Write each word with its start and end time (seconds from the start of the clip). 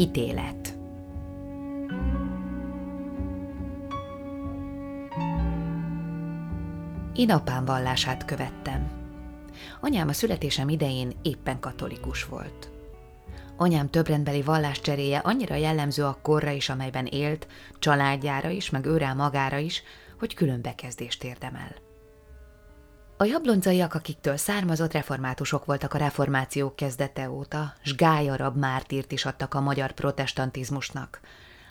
Hitélet 0.00 0.74
Én 7.14 7.30
apám 7.30 7.64
vallását 7.64 8.24
követtem. 8.24 8.90
Anyám 9.80 10.08
a 10.08 10.12
születésem 10.12 10.68
idején 10.68 11.12
éppen 11.22 11.60
katolikus 11.60 12.24
volt. 12.24 12.70
Anyám 13.56 13.90
többrendbeli 13.90 14.42
valláscseréje 14.42 15.18
annyira 15.18 15.54
jellemző 15.54 16.04
a 16.04 16.18
korra 16.22 16.50
is, 16.50 16.68
amelyben 16.68 17.06
élt, 17.06 17.46
családjára 17.78 18.48
is, 18.48 18.70
meg 18.70 18.86
őrá 18.86 19.12
magára 19.12 19.58
is, 19.58 19.82
hogy 20.18 20.34
külön 20.34 20.62
bekezdést 20.62 21.24
érdemel. 21.24 21.89
A 23.20 23.24
jabloncaiak, 23.24 23.94
akiktől 23.94 24.36
származott 24.36 24.92
reformátusok 24.92 25.64
voltak 25.64 25.94
a 25.94 25.98
reformáció 25.98 26.74
kezdete 26.74 27.30
óta, 27.30 27.72
s 27.82 27.94
gályarab 27.94 28.56
mártírt 28.56 29.12
is 29.12 29.24
adtak 29.24 29.54
a 29.54 29.60
magyar 29.60 29.92
protestantizmusnak. 29.92 31.20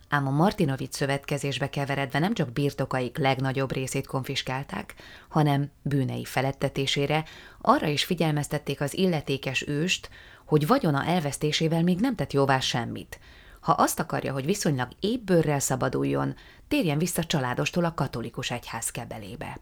Ám 0.10 0.28
a 0.28 0.32
Martinovic 0.32 0.96
szövetkezésbe 0.96 1.70
keveredve 1.70 2.20
nem 2.20 2.34
csak 2.34 2.52
birtokaik 2.52 3.18
legnagyobb 3.18 3.72
részét 3.72 4.08
konfiskálták, 4.08 4.94
hanem 5.30 5.72
bűnei 5.82 6.26
felettetésére 6.26 7.24
arra 7.62 7.88
is 7.88 8.04
figyelmeztették 8.04 8.82
az 8.82 8.98
illetékes 8.98 9.68
őst, 9.68 10.10
hogy 10.46 10.68
vagyona 10.68 11.06
elvesztésével 11.06 11.84
még 11.84 12.00
nem 12.00 12.16
tett 12.16 12.34
jóvá 12.34 12.60
semmit. 12.60 13.20
Ha 13.60 13.72
azt 13.72 14.00
akarja, 14.00 14.34
hogy 14.34 14.46
viszonylag 14.46 14.90
ébbőrrel 15.00 15.60
szabaduljon, 15.60 16.36
térjen 16.68 16.98
vissza 16.98 17.24
családostól 17.24 17.86
a 17.86 17.94
katolikus 17.94 18.52
egyház 18.52 18.90
kebelébe. 18.90 19.60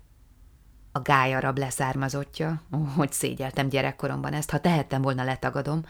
A 0.97 1.01
gályarab 1.01 1.57
leszármazottja, 1.57 2.61
hogy 2.95 3.11
szégyeltem 3.11 3.69
gyerekkoromban 3.69 4.33
ezt, 4.33 4.49
ha 4.49 4.59
tehettem 4.59 5.01
volna 5.01 5.23
letagadom, 5.23 5.85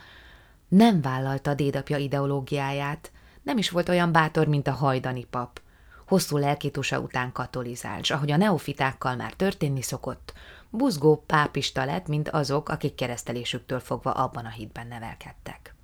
nem 0.68 1.00
vállalta 1.00 1.50
a 1.50 1.54
dédapja 1.54 1.96
ideológiáját, 1.96 3.12
nem 3.42 3.58
is 3.58 3.70
volt 3.70 3.88
olyan 3.88 4.12
bátor, 4.12 4.46
mint 4.46 4.68
a 4.68 4.72
hajdani 4.72 5.24
pap. 5.24 5.60
Hosszú 6.06 6.36
lelkitusa 6.36 7.00
után 7.00 7.32
katolizált, 7.32 8.04
s 8.04 8.10
ahogy 8.10 8.30
a 8.30 8.36
neofitákkal 8.36 9.16
már 9.16 9.32
történni 9.32 9.82
szokott, 9.82 10.32
buzgó 10.70 11.24
pápista 11.26 11.84
lett, 11.84 12.06
mint 12.06 12.28
azok, 12.28 12.68
akik 12.68 12.94
keresztelésüktől 12.94 13.80
fogva 13.80 14.12
abban 14.12 14.44
a 14.44 14.50
hitben 14.50 14.86
nevelkedtek. 14.86 15.74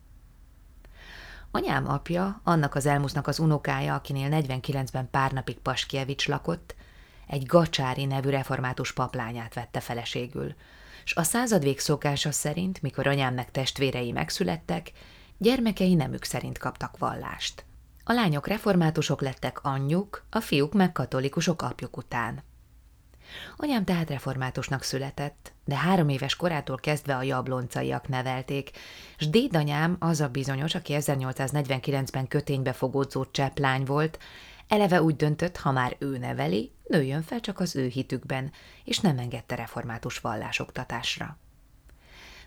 Anyám 1.51 1.89
apja, 1.89 2.41
annak 2.43 2.75
az 2.75 2.87
elmusznak 2.87 3.27
az 3.27 3.39
unokája, 3.39 3.95
akinél 3.95 4.29
49-ben 4.31 5.11
pár 5.11 5.33
napig 5.33 5.59
Paskievics 5.59 6.29
lakott, 6.29 6.75
egy 7.27 7.47
Gacsári 7.47 8.05
nevű 8.05 8.29
református 8.29 8.93
paplányát 8.93 9.55
vette 9.55 9.81
feleségül, 9.81 10.55
s 11.05 11.17
a 11.17 11.23
századvég 11.23 11.79
szokása 11.79 12.33
szerint, 12.33 12.83
mikor 12.83 13.07
anyám 13.07 13.35
meg 13.35 13.51
testvérei 13.51 14.13
megszülettek, 14.13 14.93
gyermekei 15.39 15.95
nemük 15.95 16.25
szerint 16.25 16.59
kaptak 16.59 16.99
vallást. 16.99 17.65
A 18.05 18.13
lányok 18.13 18.47
reformátusok 18.47 19.21
lettek 19.21 19.65
anyjuk, 19.65 20.25
a 20.31 20.41
fiúk 20.41 20.73
meg 20.73 20.93
katolikusok 20.93 21.63
apjuk 21.63 21.97
után. 21.97 22.43
Anyám 23.57 23.85
tehát 23.85 24.11
reformátusnak 24.11 24.83
született, 24.83 25.53
de 25.65 25.77
három 25.77 26.09
éves 26.09 26.37
korától 26.37 26.77
kezdve 26.77 27.17
a 27.17 27.23
jabloncaiak 27.23 28.09
nevelték, 28.09 28.71
s 29.19 29.29
dédanyám 29.29 29.97
az 29.99 30.21
a 30.21 30.29
bizonyos, 30.29 30.75
aki 30.75 30.95
1849-ben 30.97 32.29
köténybe 32.29 32.73
fogódzó 32.73 33.25
cseplány 33.31 33.85
volt, 33.85 34.19
eleve 34.69 35.03
úgy 35.03 35.17
döntött, 35.17 35.57
ha 35.57 35.73
már 35.73 35.97
ő 35.99 36.19
neveli, 36.19 36.73
nőjön 36.87 37.23
fel 37.23 37.41
csak 37.41 37.61
az 37.61 37.77
ő 37.77 37.87
hitükben, 37.87 38.53
és 38.85 38.99
nem 38.99 39.19
engedte 39.19 39.55
református 39.55 40.19
vallásoktatásra. 40.19 41.39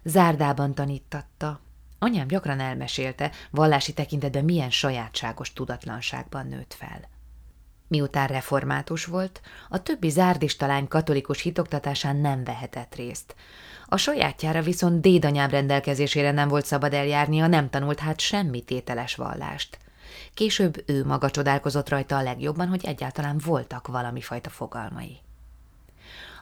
Zárdában 0.04 0.74
tanítatta. 0.74 1.60
Anyám 2.00 2.28
gyakran 2.28 2.60
elmesélte, 2.60 3.32
vallási 3.52 3.94
tekintetben 3.94 4.46
milyen 4.46 4.72
sajátságos 4.72 5.54
tudatlanságban 5.54 6.48
nőtt 6.48 6.74
fel. 6.74 7.10
Miután 7.88 8.28
református 8.28 9.06
volt, 9.06 9.42
a 9.70 9.82
többi 9.82 10.10
zárdista 10.10 10.68
lány 10.68 10.88
katolikus 10.88 11.42
hitoktatásán 11.42 12.16
nem 12.16 12.44
vehetett 12.44 12.96
részt. 12.96 13.36
A 13.86 13.98
sajátjára 13.98 14.62
viszont 14.62 15.02
dédanyám 15.02 15.50
rendelkezésére 15.50 16.32
nem 16.32 16.48
volt 16.48 16.66
szabad 16.66 16.94
eljárnia, 16.94 17.48
nem 17.48 17.70
tanult 17.70 18.00
hát 18.00 18.20
semmi 18.20 18.62
tételes 18.62 19.16
vallást. 19.16 19.78
Később 20.38 20.84
ő 20.86 21.06
maga 21.06 21.32
csodálkozott 21.32 21.90
rajta 21.90 22.18
a 22.18 22.22
legjobban, 22.22 22.68
hogy 22.68 22.86
egyáltalán 22.86 23.38
voltak 23.46 23.88
valami 23.88 24.22
fajta 24.22 24.50
fogalmai. 24.50 25.20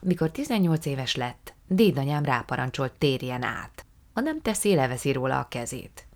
Amikor 0.01 0.31
18 0.31 0.85
éves 0.85 1.15
lett, 1.15 1.53
dédanyám 1.67 2.23
ráparancsolt 2.23 2.91
térjen 2.91 3.43
át. 3.43 3.85
A 4.13 4.19
nem 4.19 4.41
teszi, 4.41 4.75
leveszi 4.75 5.11
róla 5.11 5.39
a 5.39 5.47
kezét. 5.47 6.07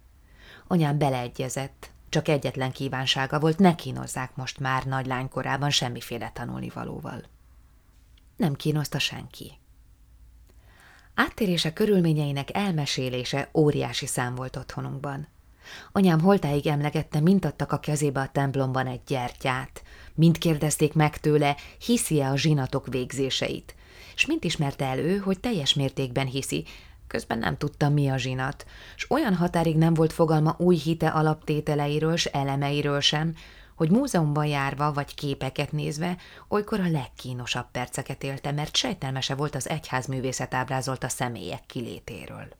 Anyám 0.68 0.98
beleegyezett, 0.98 1.92
csak 2.10 2.28
egyetlen 2.28 2.72
kívánsága 2.72 3.40
volt, 3.40 3.58
ne 3.58 3.76
kínozzák 3.76 4.36
most 4.36 4.60
már 4.60 4.86
nagy 4.86 5.06
lánykorában 5.06 5.70
semmiféle 5.70 6.32
tanulnivalóval. 6.34 7.24
Nem 8.36 8.54
kínoszta 8.54 9.00
senki. 9.00 9.52
Áttérése 11.14 11.74
körülményeinek 11.74 12.56
elmesélése 12.56 13.50
óriási 13.54 14.06
szám 14.06 14.36
volt 14.36 14.56
otthonunkban. 14.56 15.28
Anyám 15.92 16.20
holtáig 16.20 16.68
emlegette, 16.68 17.20
mint 17.20 17.46
adtak 17.46 17.72
a 17.72 17.80
kezébe 17.80 18.20
a 18.20 18.30
templomban 18.32 18.88
egy 18.88 19.02
gyertyát, 19.08 19.84
mint 20.16 20.38
kérdezték 20.38 20.94
meg 20.94 21.18
tőle, 21.18 21.56
hiszi-e 21.86 22.30
a 22.30 22.38
zsinatok 22.38 22.88
végzéseit, 22.88 23.76
és 24.16 24.26
mint 24.26 24.44
ismerte 24.44 24.86
elő, 24.86 25.18
hogy 25.18 25.40
teljes 25.40 25.74
mértékben 25.74 26.26
hiszi, 26.26 26.66
közben 27.08 27.38
nem 27.38 27.58
tudta, 27.58 27.90
mi 27.90 28.10
a 28.10 28.18
zsinat, 28.18 28.66
s 28.96 29.10
olyan 29.10 29.36
határig 29.36 29.78
nem 29.78 29.94
volt 29.94 30.14
fogalma 30.14 30.56
új 30.58 30.76
hite 30.76 31.08
alaptételeiről 31.08 32.16
s 32.16 32.26
elemeiről 32.26 33.00
sem, 33.00 33.36
hogy 33.76 33.92
múzeumban 33.92 34.46
járva 34.46 34.94
vagy 34.94 35.16
képeket 35.16 35.72
nézve 35.72 36.18
olykor 36.48 36.80
a 36.80 36.90
legkínosabb 36.90 37.72
perceket 37.72 38.24
élte, 38.24 38.52
mert 38.52 38.76
sejtelmese 38.76 39.36
volt 39.36 39.56
az 39.56 39.70
egyházművészet 39.70 40.54
ábrázolt 40.54 41.04
a 41.04 41.10
személyek 41.10 41.66
kilétéről. 41.66 42.59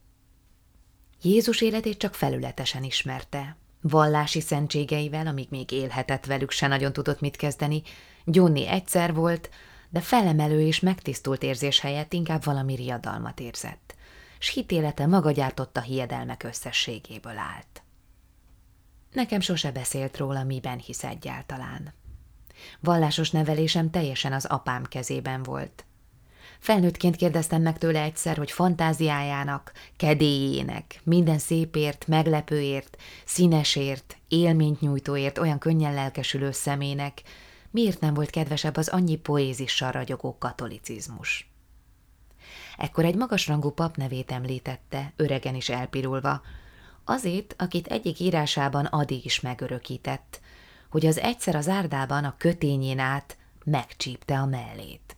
Jézus 1.22 1.60
életét 1.60 1.98
csak 1.98 2.14
felületesen 2.14 2.82
ismerte. 2.82 3.56
Vallási 3.80 4.40
szentségeivel, 4.40 5.26
amíg 5.26 5.46
még 5.50 5.70
élhetett 5.70 6.26
velük, 6.26 6.50
se 6.50 6.66
nagyon 6.66 6.92
tudott 6.92 7.20
mit 7.20 7.36
kezdeni. 7.36 7.82
Gyónni 8.24 8.66
egyszer 8.66 9.14
volt, 9.14 9.50
de 9.88 10.00
felemelő 10.00 10.60
és 10.60 10.80
megtisztult 10.80 11.42
érzés 11.42 11.80
helyett 11.80 12.12
inkább 12.12 12.44
valami 12.44 12.74
riadalmat 12.74 13.40
érzett 13.40 13.94
s 14.40 14.48
hitélete 14.48 15.06
maga 15.06 15.30
gyártotta 15.30 15.80
hiedelmek 15.80 16.42
összességéből 16.42 17.38
állt. 17.38 17.82
Nekem 19.12 19.40
sose 19.40 19.72
beszélt 19.72 20.16
róla, 20.16 20.44
miben 20.44 20.78
hisz 20.78 21.04
egyáltalán. 21.04 21.94
Vallásos 22.80 23.30
nevelésem 23.30 23.90
teljesen 23.90 24.32
az 24.32 24.44
apám 24.44 24.84
kezében 24.84 25.42
volt. 25.42 25.84
Felnőttként 26.60 27.16
kérdeztem 27.16 27.62
meg 27.62 27.78
tőle 27.78 28.02
egyszer, 28.02 28.36
hogy 28.36 28.50
fantáziájának, 28.50 29.72
kedélyének, 29.96 31.00
minden 31.04 31.38
szépért, 31.38 32.06
meglepőért, 32.06 32.96
színesért, 33.24 34.16
élményt 34.28 34.80
nyújtóért, 34.80 35.38
olyan 35.38 35.58
könnyen 35.58 35.94
lelkesülő 35.94 36.50
szemének, 36.50 37.22
miért 37.70 38.00
nem 38.00 38.14
volt 38.14 38.30
kedvesebb 38.30 38.76
az 38.76 38.88
annyi 38.88 39.16
poézissal 39.16 39.90
ragyogó 39.90 40.36
katolicizmus. 40.38 41.50
Ekkor 42.76 43.04
egy 43.04 43.16
magasrangú 43.16 43.70
pap 43.70 43.96
nevét 43.96 44.30
említette, 44.30 45.12
öregen 45.16 45.54
is 45.54 45.68
elpirulva, 45.68 46.42
azért, 47.04 47.54
akit 47.58 47.86
egyik 47.86 48.18
írásában 48.18 48.84
Adi 48.84 49.20
is 49.24 49.40
megörökített, 49.40 50.40
hogy 50.90 51.06
az 51.06 51.18
egyszer 51.18 51.54
az 51.54 51.68
árdában 51.68 52.24
a 52.24 52.34
kötényén 52.38 52.98
át 52.98 53.36
megcsípte 53.64 54.38
a 54.38 54.46
mellét. 54.46 55.16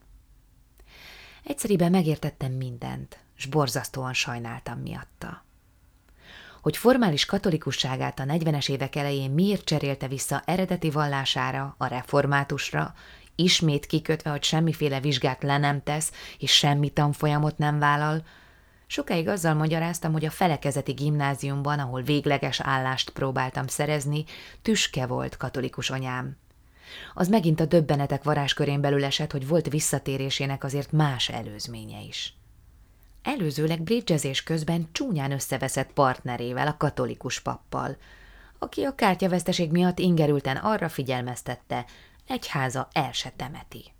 Egyszeriben 1.45 1.91
megértettem 1.91 2.53
mindent, 2.53 3.19
s 3.35 3.47
borzasztóan 3.47 4.13
sajnáltam 4.13 4.79
miatta. 4.79 5.45
Hogy 6.63 6.77
formális 6.77 7.25
katolikusságát 7.25 8.19
a 8.19 8.25
40-es 8.25 8.69
évek 8.71 8.97
elején 8.97 9.31
miért 9.31 9.65
cserélte 9.65 10.09
vissza 10.09 10.43
eredeti 10.47 10.91
vallására, 10.91 11.75
a 11.79 11.87
reformátusra, 11.87 12.95
ismét 13.35 13.87
kikötve, 13.87 14.31
hogy 14.31 14.43
semmiféle 14.43 15.01
vizsgát 15.01 15.43
le 15.43 15.59
nem 15.59 15.83
tesz, 15.83 16.13
és 16.39 16.53
semmi 16.53 16.91
tanfolyamot 16.91 17.59
nem 17.59 17.79
vállal. 17.79 18.25
Sokáig 18.87 19.29
azzal 19.29 19.55
magyaráztam, 19.55 20.13
hogy 20.13 20.25
a 20.25 20.31
felekezeti 20.31 20.93
gimnáziumban, 20.93 21.79
ahol 21.79 22.03
végleges 22.03 22.61
állást 22.61 23.11
próbáltam 23.11 23.67
szerezni, 23.67 24.25
tüske 24.63 25.07
volt 25.07 25.37
katolikus 25.37 25.91
anyám. 25.91 26.37
Az 27.15 27.29
megint 27.29 27.61
a 27.61 27.67
döbbenetek 27.67 28.23
varázskörén 28.23 28.81
belül 28.81 29.05
esett, 29.05 29.33
hogy 29.33 29.49
volt 29.49 29.71
visszatérésének 29.71 30.65
azért 30.65 30.93
más 30.93 31.29
előzménye 31.29 32.01
is. 32.01 32.35
Előzőleg 33.23 33.83
bridgezés 33.83 34.43
közben 34.43 34.89
csúnyán 34.93 35.33
összeveszett 35.33 35.93
partnerével, 35.93 36.67
a 36.67 36.77
katolikus 36.77 37.41
pappal, 37.41 37.97
aki 38.59 38.83
a 38.83 38.95
kártyaveszteség 38.95 39.71
miatt 39.71 39.99
ingerülten 39.99 40.57
arra 40.57 40.89
figyelmeztette, 40.89 41.85
egyháza 42.27 42.89
el 42.93 43.13
se 43.13 43.33
temeti. 43.37 43.93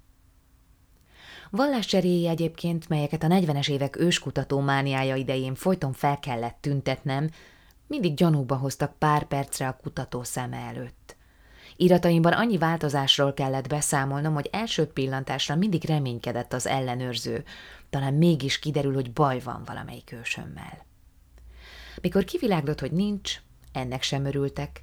Valláscseréi 1.51 2.29
egyébként, 2.29 2.89
melyeket 2.89 3.23
a 3.23 3.27
40-es 3.27 3.71
évek 3.71 3.97
őskutató 3.97 4.61
mániája 4.61 5.15
idején 5.15 5.55
folyton 5.55 5.93
fel 5.93 6.19
kellett 6.19 6.59
tüntetnem, 6.61 7.31
mindig 7.87 8.15
gyanúba 8.15 8.57
hoztak 8.57 8.99
pár 8.99 9.25
percre 9.25 9.69
a 9.69 9.79
kutató 9.83 10.23
szeme 10.23 10.57
előtt. 10.57 11.02
Irataimban 11.77 12.33
annyi 12.33 12.59
változásról 12.59 13.35
kellett 13.35 13.69
beszámolnom, 13.69 14.35
hogy 14.35 14.49
első 14.53 14.87
pillantásra 14.87 15.57
mindig 15.57 15.85
reménykedett 15.85 16.53
az 16.53 16.67
ellenőrző, 16.67 17.45
talán 17.91 18.15
mégis 18.15 18.59
kiderül, 18.59 18.95
hogy 18.95 19.13
baj 19.13 19.41
van 19.41 19.63
valamelyik 19.65 20.13
ősömmel. 20.13 20.87
Mikor 22.01 22.25
kivilágdott, 22.25 22.81
hogy 22.81 22.93
nincs, 22.93 23.41
ennek 23.73 24.03
sem 24.03 24.25
örültek. 24.25 24.83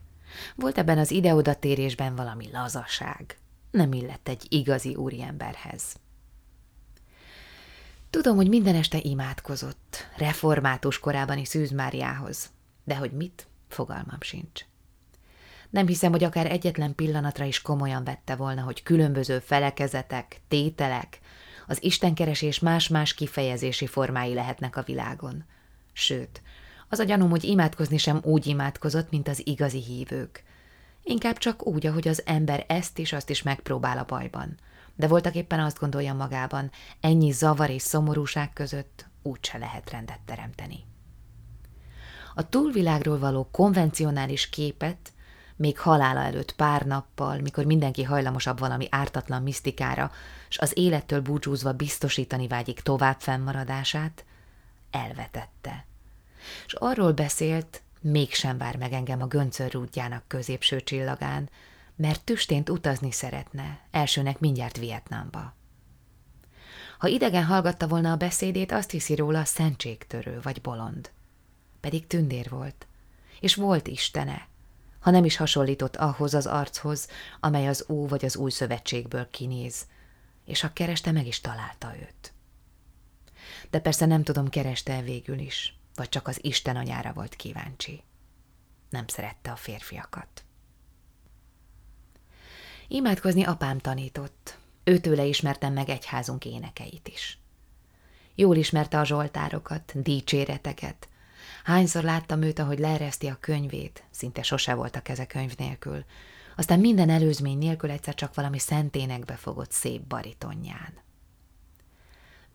Volt 0.55 0.77
ebben 0.77 0.97
az 0.97 1.11
ide-oda 1.11 1.53
térésben 1.53 2.15
valami 2.15 2.49
lazaság. 2.51 3.37
Nem 3.71 3.93
illett 3.93 4.27
egy 4.27 4.45
igazi 4.49 4.95
úriemberhez. 4.95 5.83
Tudom, 8.09 8.35
hogy 8.35 8.49
minden 8.49 8.75
este 8.75 8.99
imádkozott, 9.01 10.07
református 10.17 10.99
korában 10.99 11.37
is 11.37 11.47
Szűz 11.47 11.71
Máriához, 11.71 12.49
de 12.83 12.95
hogy 12.95 13.11
mit, 13.11 13.47
fogalmam 13.67 14.21
sincs. 14.21 14.65
Nem 15.69 15.87
hiszem, 15.87 16.11
hogy 16.11 16.23
akár 16.23 16.51
egyetlen 16.51 16.95
pillanatra 16.95 17.45
is 17.45 17.61
komolyan 17.61 18.03
vette 18.03 18.35
volna, 18.35 18.61
hogy 18.61 18.83
különböző 18.83 19.39
felekezetek, 19.39 20.41
tételek, 20.47 21.19
az 21.67 21.83
istenkeresés 21.83 22.59
más-más 22.59 23.13
kifejezési 23.13 23.87
formái 23.87 24.33
lehetnek 24.33 24.75
a 24.75 24.81
világon. 24.81 25.45
Sőt, 25.93 26.41
az 26.89 26.99
a 26.99 27.03
gyanúm, 27.03 27.29
hogy 27.29 27.43
imádkozni 27.43 27.97
sem 27.97 28.19
úgy 28.23 28.47
imádkozott, 28.47 29.09
mint 29.09 29.27
az 29.27 29.47
igazi 29.47 29.83
hívők. 29.83 30.43
Inkább 31.03 31.37
csak 31.37 31.67
úgy, 31.67 31.85
ahogy 31.85 32.07
az 32.07 32.21
ember 32.25 32.65
ezt 32.67 32.97
is, 32.97 33.13
azt 33.13 33.29
is 33.29 33.43
megpróbál 33.43 33.97
a 33.97 34.05
bajban. 34.05 34.57
De 34.95 35.07
voltak 35.07 35.35
éppen 35.35 35.59
azt 35.59 35.79
gondolja 35.79 36.13
magában, 36.13 36.71
ennyi 37.01 37.31
zavar 37.31 37.69
és 37.69 37.81
szomorúság 37.81 38.53
között 38.53 39.05
úgyse 39.21 39.57
lehet 39.57 39.89
rendet 39.89 40.19
teremteni. 40.25 40.85
A 42.35 42.49
túlvilágról 42.49 43.19
való 43.19 43.49
konvencionális 43.51 44.49
képet 44.49 45.11
még 45.59 45.79
halála 45.79 46.19
előtt 46.19 46.51
pár 46.55 46.85
nappal, 46.85 47.39
mikor 47.39 47.65
mindenki 47.65 48.03
hajlamosabb 48.03 48.59
valami 48.59 48.87
ártatlan 48.89 49.43
misztikára, 49.43 50.11
s 50.49 50.57
az 50.57 50.77
élettől 50.77 51.21
búcsúzva 51.21 51.73
biztosítani 51.73 52.47
vágyik 52.47 52.79
tovább 52.81 53.19
fennmaradását, 53.19 54.25
elvetette. 54.91 55.85
És 56.65 56.73
arról 56.73 57.11
beszélt, 57.11 57.81
mégsem 58.01 58.57
vár 58.57 58.77
meg 58.77 58.93
engem 58.93 59.21
a 59.21 59.27
göncör 59.27 59.71
rúdjának 59.71 60.23
középső 60.27 60.81
csillagán, 60.81 61.49
mert 61.95 62.23
tüstént 62.23 62.69
utazni 62.69 63.11
szeretne, 63.11 63.79
elsőnek 63.91 64.39
mindjárt 64.39 64.77
Vietnámba. 64.77 65.53
Ha 66.97 67.07
idegen 67.07 67.45
hallgatta 67.45 67.87
volna 67.87 68.11
a 68.11 68.17
beszédét, 68.17 68.71
azt 68.71 68.91
hiszi 68.91 69.15
róla 69.15 69.45
szentségtörő 69.45 70.39
vagy 70.43 70.61
bolond. 70.61 71.09
Pedig 71.79 72.07
tündér 72.07 72.49
volt, 72.49 72.87
és 73.39 73.55
volt 73.55 73.87
istene, 73.87 74.48
ha 74.99 75.11
nem 75.11 75.25
is 75.25 75.35
hasonlított 75.35 75.95
ahhoz 75.95 76.33
az 76.33 76.45
archoz, 76.45 77.07
amely 77.39 77.67
az 77.67 77.85
Ó 77.89 78.07
vagy 78.07 78.25
az 78.25 78.35
Új 78.35 78.51
Szövetségből 78.51 79.29
kinéz, 79.29 79.87
és 80.45 80.61
ha 80.61 80.73
kereste, 80.73 81.11
meg 81.11 81.27
is 81.27 81.41
találta 81.41 81.95
őt. 81.99 82.33
De 83.69 83.79
persze 83.79 84.05
nem 84.05 84.23
tudom, 84.23 84.49
kereste 84.49 85.01
végül 85.01 85.39
is, 85.39 85.77
vagy 85.95 86.09
csak 86.09 86.27
az 86.27 86.39
Isten 86.41 86.75
anyára 86.75 87.13
volt 87.13 87.35
kíváncsi. 87.35 88.03
Nem 88.89 89.07
szerette 89.07 89.51
a 89.51 89.55
férfiakat. 89.55 90.43
Imádkozni 92.87 93.43
apám 93.43 93.77
tanított. 93.77 94.57
Őtőle 94.83 95.23
ismertem 95.23 95.73
meg 95.73 95.89
egyházunk 95.89 96.45
énekeit 96.45 97.07
is. 97.07 97.39
Jól 98.35 98.55
ismerte 98.55 98.99
a 98.99 99.05
zsoltárokat, 99.05 100.01
dicséreteket, 100.01 101.09
Hányszor 101.63 102.03
láttam 102.03 102.41
őt, 102.41 102.59
ahogy 102.59 102.79
leereszti 102.79 103.27
a 103.27 103.37
könyvét, 103.39 104.03
szinte 104.11 104.43
sose 104.43 104.73
volt 104.73 104.95
a 104.95 105.01
keze 105.01 105.25
könyv 105.25 105.53
nélkül, 105.57 106.03
aztán 106.55 106.79
minden 106.79 107.09
előzmény 107.09 107.57
nélkül 107.57 107.91
egyszer 107.91 108.15
csak 108.15 108.35
valami 108.35 108.59
szenténekbe 108.59 109.33
fogott 109.33 109.71
szép 109.71 110.01
baritonján. 110.01 110.93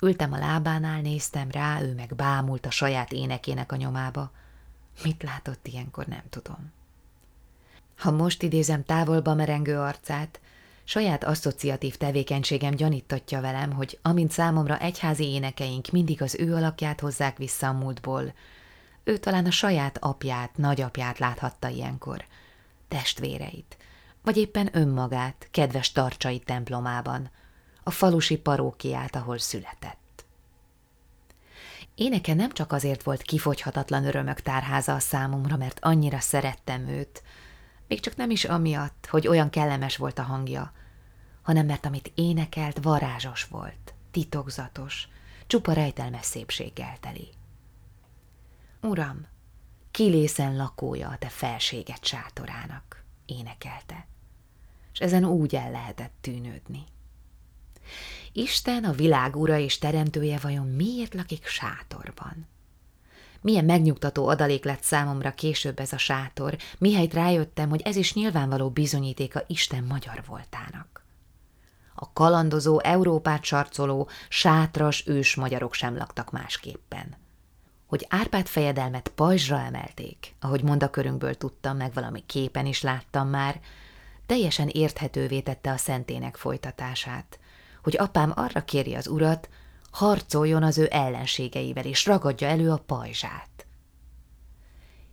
Ültem 0.00 0.32
a 0.32 0.38
lábánál, 0.38 1.00
néztem 1.00 1.50
rá, 1.50 1.82
ő 1.82 1.94
meg 1.94 2.14
bámult 2.14 2.66
a 2.66 2.70
saját 2.70 3.12
énekének 3.12 3.72
a 3.72 3.76
nyomába. 3.76 4.30
Mit 5.02 5.22
látott 5.22 5.66
ilyenkor, 5.66 6.06
nem 6.06 6.22
tudom. 6.30 6.72
Ha 7.96 8.10
most 8.10 8.42
idézem 8.42 8.84
távolba 8.84 9.34
merengő 9.34 9.78
arcát, 9.78 10.40
saját 10.84 11.24
asszociatív 11.24 11.96
tevékenységem 11.96 12.74
gyanítatja 12.74 13.40
velem, 13.40 13.72
hogy 13.72 13.98
amint 14.02 14.30
számomra 14.30 14.78
egyházi 14.78 15.24
énekeink 15.24 15.90
mindig 15.90 16.22
az 16.22 16.34
ő 16.34 16.54
alakját 16.54 17.00
hozzák 17.00 17.36
vissza 17.36 17.68
a 17.68 17.72
múltból, 17.72 18.32
ő 19.04 19.16
talán 19.16 19.46
a 19.46 19.50
saját 19.50 19.98
apját, 19.98 20.56
nagyapját 20.56 21.18
láthatta 21.18 21.68
ilyenkor, 21.68 22.24
testvéreit, 22.88 23.76
vagy 24.22 24.36
éppen 24.36 24.68
önmagát, 24.72 25.48
kedves 25.50 25.92
tarcsai 25.92 26.38
templomában, 26.38 27.30
a 27.82 27.90
falusi 27.90 28.36
parókiát, 28.36 29.16
ahol 29.16 29.38
született. 29.38 30.24
Éneke 31.94 32.34
nem 32.34 32.50
csak 32.52 32.72
azért 32.72 33.02
volt 33.02 33.22
kifogyhatatlan 33.22 34.04
örömök 34.04 34.40
tárháza 34.40 34.94
a 34.94 34.98
számomra, 34.98 35.56
mert 35.56 35.78
annyira 35.82 36.20
szerettem 36.20 36.88
őt, 36.88 37.22
még 37.88 38.00
csak 38.00 38.16
nem 38.16 38.30
is 38.30 38.44
amiatt, 38.44 39.06
hogy 39.10 39.28
olyan 39.28 39.50
kellemes 39.50 39.96
volt 39.96 40.18
a 40.18 40.22
hangja, 40.22 40.72
hanem 41.42 41.66
mert 41.66 41.86
amit 41.86 42.12
énekelt, 42.14 42.82
varázsos 42.82 43.44
volt, 43.44 43.94
titokzatos, 44.10 45.08
csupa 45.46 45.72
rejtelmes 45.72 46.24
szépséggel 46.24 46.96
teli. 47.00 47.28
Uram, 48.84 49.26
kilészen 49.90 50.56
lakója 50.56 51.08
a 51.08 51.16
te 51.18 51.28
felséget 51.28 52.04
sátorának, 52.04 53.04
énekelte, 53.26 54.06
és 54.92 54.98
ezen 54.98 55.24
úgy 55.24 55.54
el 55.54 55.70
lehetett 55.70 56.12
tűnődni. 56.20 56.84
Isten, 58.32 58.84
a 58.84 58.92
világ 58.92 59.36
ura 59.36 59.58
és 59.58 59.78
teremtője 59.78 60.38
vajon 60.38 60.66
miért 60.66 61.14
lakik 61.14 61.46
sátorban? 61.46 62.46
Milyen 63.40 63.64
megnyugtató 63.64 64.28
adalék 64.28 64.64
lett 64.64 64.82
számomra 64.82 65.34
később 65.34 65.78
ez 65.78 65.92
a 65.92 65.98
sátor, 65.98 66.56
mihelyt 66.78 67.14
rájöttem, 67.14 67.68
hogy 67.68 67.82
ez 67.84 67.96
is 67.96 68.14
nyilvánvaló 68.14 68.70
bizonyítéka 68.70 69.44
Isten 69.46 69.84
magyar 69.84 70.22
voltának. 70.26 71.04
A 71.94 72.12
kalandozó, 72.12 72.80
Európát 72.80 73.44
sarcoló, 73.44 74.08
sátras 74.28 75.06
ős 75.06 75.34
magyarok 75.34 75.74
sem 75.74 75.96
laktak 75.96 76.30
másképpen 76.30 77.22
hogy 77.94 78.06
Árpád 78.08 78.46
fejedelmet 78.46 79.08
pajzsra 79.08 79.60
emelték, 79.60 80.34
ahogy 80.40 80.62
mondakörünkből 80.62 81.34
tudtam, 81.34 81.76
meg 81.76 81.92
valami 81.92 82.22
képen 82.26 82.66
is 82.66 82.82
láttam 82.82 83.28
már, 83.28 83.60
teljesen 84.26 84.68
érthetővé 84.68 85.40
tette 85.40 85.70
a 85.70 85.76
szentének 85.76 86.36
folytatását, 86.36 87.38
hogy 87.82 87.96
apám 87.98 88.32
arra 88.36 88.64
kéri 88.64 88.94
az 88.94 89.08
urat, 89.08 89.48
harcoljon 89.90 90.62
az 90.62 90.78
ő 90.78 90.88
ellenségeivel, 90.90 91.84
és 91.84 92.06
ragadja 92.06 92.48
elő 92.48 92.70
a 92.70 92.82
pajzsát. 92.86 93.66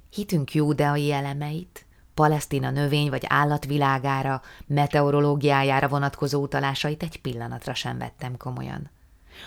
Hitünk 0.09 0.53
júdeai 0.53 1.11
elemeit, 1.11 1.85
Palesztina 2.13 2.69
növény 2.69 3.09
vagy 3.09 3.23
állatvilágára, 3.27 4.41
meteorológiájára 4.67 5.87
vonatkozó 5.87 6.41
utalásait 6.41 7.03
egy 7.03 7.21
pillanatra 7.21 7.73
sem 7.73 7.97
vettem 7.97 8.37
komolyan. 8.37 8.89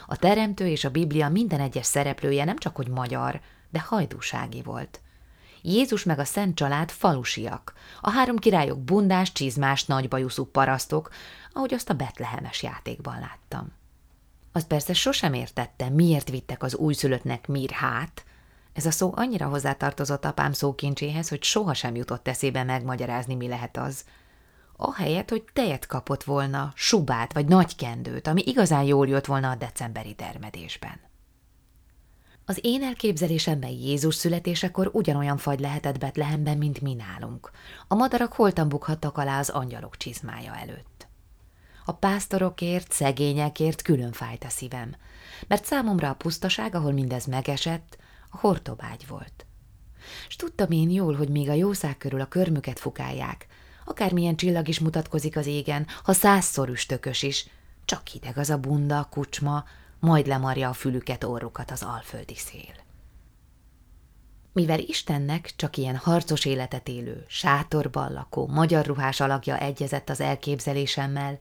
A 0.06 0.16
teremtő 0.16 0.66
és 0.66 0.84
a 0.84 0.90
Biblia 0.90 1.28
minden 1.28 1.60
egyes 1.60 1.86
szereplője 1.86 2.44
nem 2.44 2.58
csak 2.58 2.76
hogy 2.76 2.88
magyar, 2.88 3.40
de 3.70 3.80
hajdúsági 3.80 4.62
volt. 4.62 5.00
Jézus 5.62 6.04
meg 6.04 6.18
a 6.18 6.24
Szent 6.24 6.56
Család 6.56 6.90
falusiak, 6.90 7.72
a 8.00 8.10
három 8.10 8.36
királyok 8.36 8.78
bundás, 8.78 9.32
csizmás, 9.32 9.84
nagybajuszú 9.84 10.44
parasztok, 10.44 11.10
ahogy 11.52 11.74
azt 11.74 11.90
a 11.90 11.94
betlehemes 11.94 12.62
játékban 12.62 13.18
láttam. 13.20 13.72
Azt 14.52 14.66
persze 14.66 14.92
sosem 14.92 15.32
értettem, 15.32 15.92
miért 15.92 16.30
vittek 16.30 16.62
az 16.62 16.74
újszülöttnek 16.74 17.46
mirhát. 17.46 18.24
Ez 18.72 18.86
a 18.86 18.90
szó 18.90 19.12
annyira 19.14 19.46
hozzátartozott 19.46 20.24
apám 20.24 20.52
szókincséhez, 20.52 21.28
hogy 21.28 21.42
sohasem 21.42 21.94
jutott 21.94 22.28
eszébe 22.28 22.62
megmagyarázni, 22.62 23.34
mi 23.34 23.48
lehet 23.48 23.76
az– 23.76 24.04
ahelyett, 24.76 25.30
hogy 25.30 25.44
tejet 25.52 25.86
kapott 25.86 26.24
volna, 26.24 26.72
subát 26.74 27.32
vagy 27.32 27.46
nagy 27.46 27.76
kendőt, 27.76 28.26
ami 28.26 28.42
igazán 28.44 28.82
jól 28.82 29.08
jött 29.08 29.26
volna 29.26 29.50
a 29.50 29.54
decemberi 29.54 30.14
termedésben. 30.14 31.00
Az 32.46 32.58
én 32.62 32.82
elképzelésemben 32.82 33.70
Jézus 33.70 34.14
születésekor 34.14 34.90
ugyanolyan 34.92 35.36
fagy 35.36 35.60
lehetett 35.60 35.98
Betlehemben, 35.98 36.58
mint 36.58 36.80
mi 36.80 36.94
nálunk. 36.94 37.50
A 37.88 37.94
madarak 37.94 38.32
holtan 38.32 38.68
bukhattak 38.68 39.18
alá 39.18 39.38
az 39.38 39.48
angyalok 39.48 39.96
csizmája 39.96 40.56
előtt. 40.56 41.08
A 41.84 41.92
pásztorokért, 41.92 42.92
szegényekért 42.92 43.82
külön 43.82 44.12
fájt 44.12 44.44
a 44.44 44.48
szívem, 44.48 44.96
mert 45.48 45.64
számomra 45.64 46.08
a 46.08 46.14
pusztaság, 46.14 46.74
ahol 46.74 46.92
mindez 46.92 47.24
megesett, 47.24 47.96
a 48.30 48.36
hortobágy 48.36 49.06
volt. 49.06 49.46
S 50.28 50.36
tudtam 50.36 50.70
én 50.70 50.90
jól, 50.90 51.14
hogy 51.14 51.28
még 51.28 51.48
a 51.48 51.52
jószág 51.52 51.96
körül 51.96 52.20
a 52.20 52.26
körmüket 52.26 52.78
fukálják, 52.78 53.46
Akármilyen 53.84 54.36
csillag 54.36 54.68
is 54.68 54.78
mutatkozik 54.78 55.36
az 55.36 55.46
égen, 55.46 55.86
ha 56.02 56.12
százszor 56.12 56.68
üstökös 56.68 57.22
is, 57.22 57.46
csak 57.84 58.08
hideg 58.08 58.38
az 58.38 58.50
a 58.50 58.58
bunda, 58.58 58.98
a 58.98 59.08
kucsma, 59.10 59.64
majd 60.00 60.26
lemarja 60.26 60.68
a 60.68 60.72
fülüket, 60.72 61.24
orrukat 61.24 61.70
az 61.70 61.82
alföldi 61.82 62.34
szél. 62.34 62.82
Mivel 64.52 64.78
Istennek 64.78 65.52
csak 65.56 65.76
ilyen 65.76 65.96
harcos 65.96 66.44
életet 66.44 66.88
élő, 66.88 67.24
sátorban 67.28 68.12
lakó, 68.12 68.46
magyar 68.46 68.86
ruhás 68.86 69.20
alakja 69.20 69.58
egyezett 69.58 70.08
az 70.08 70.20
elképzelésemmel, 70.20 71.38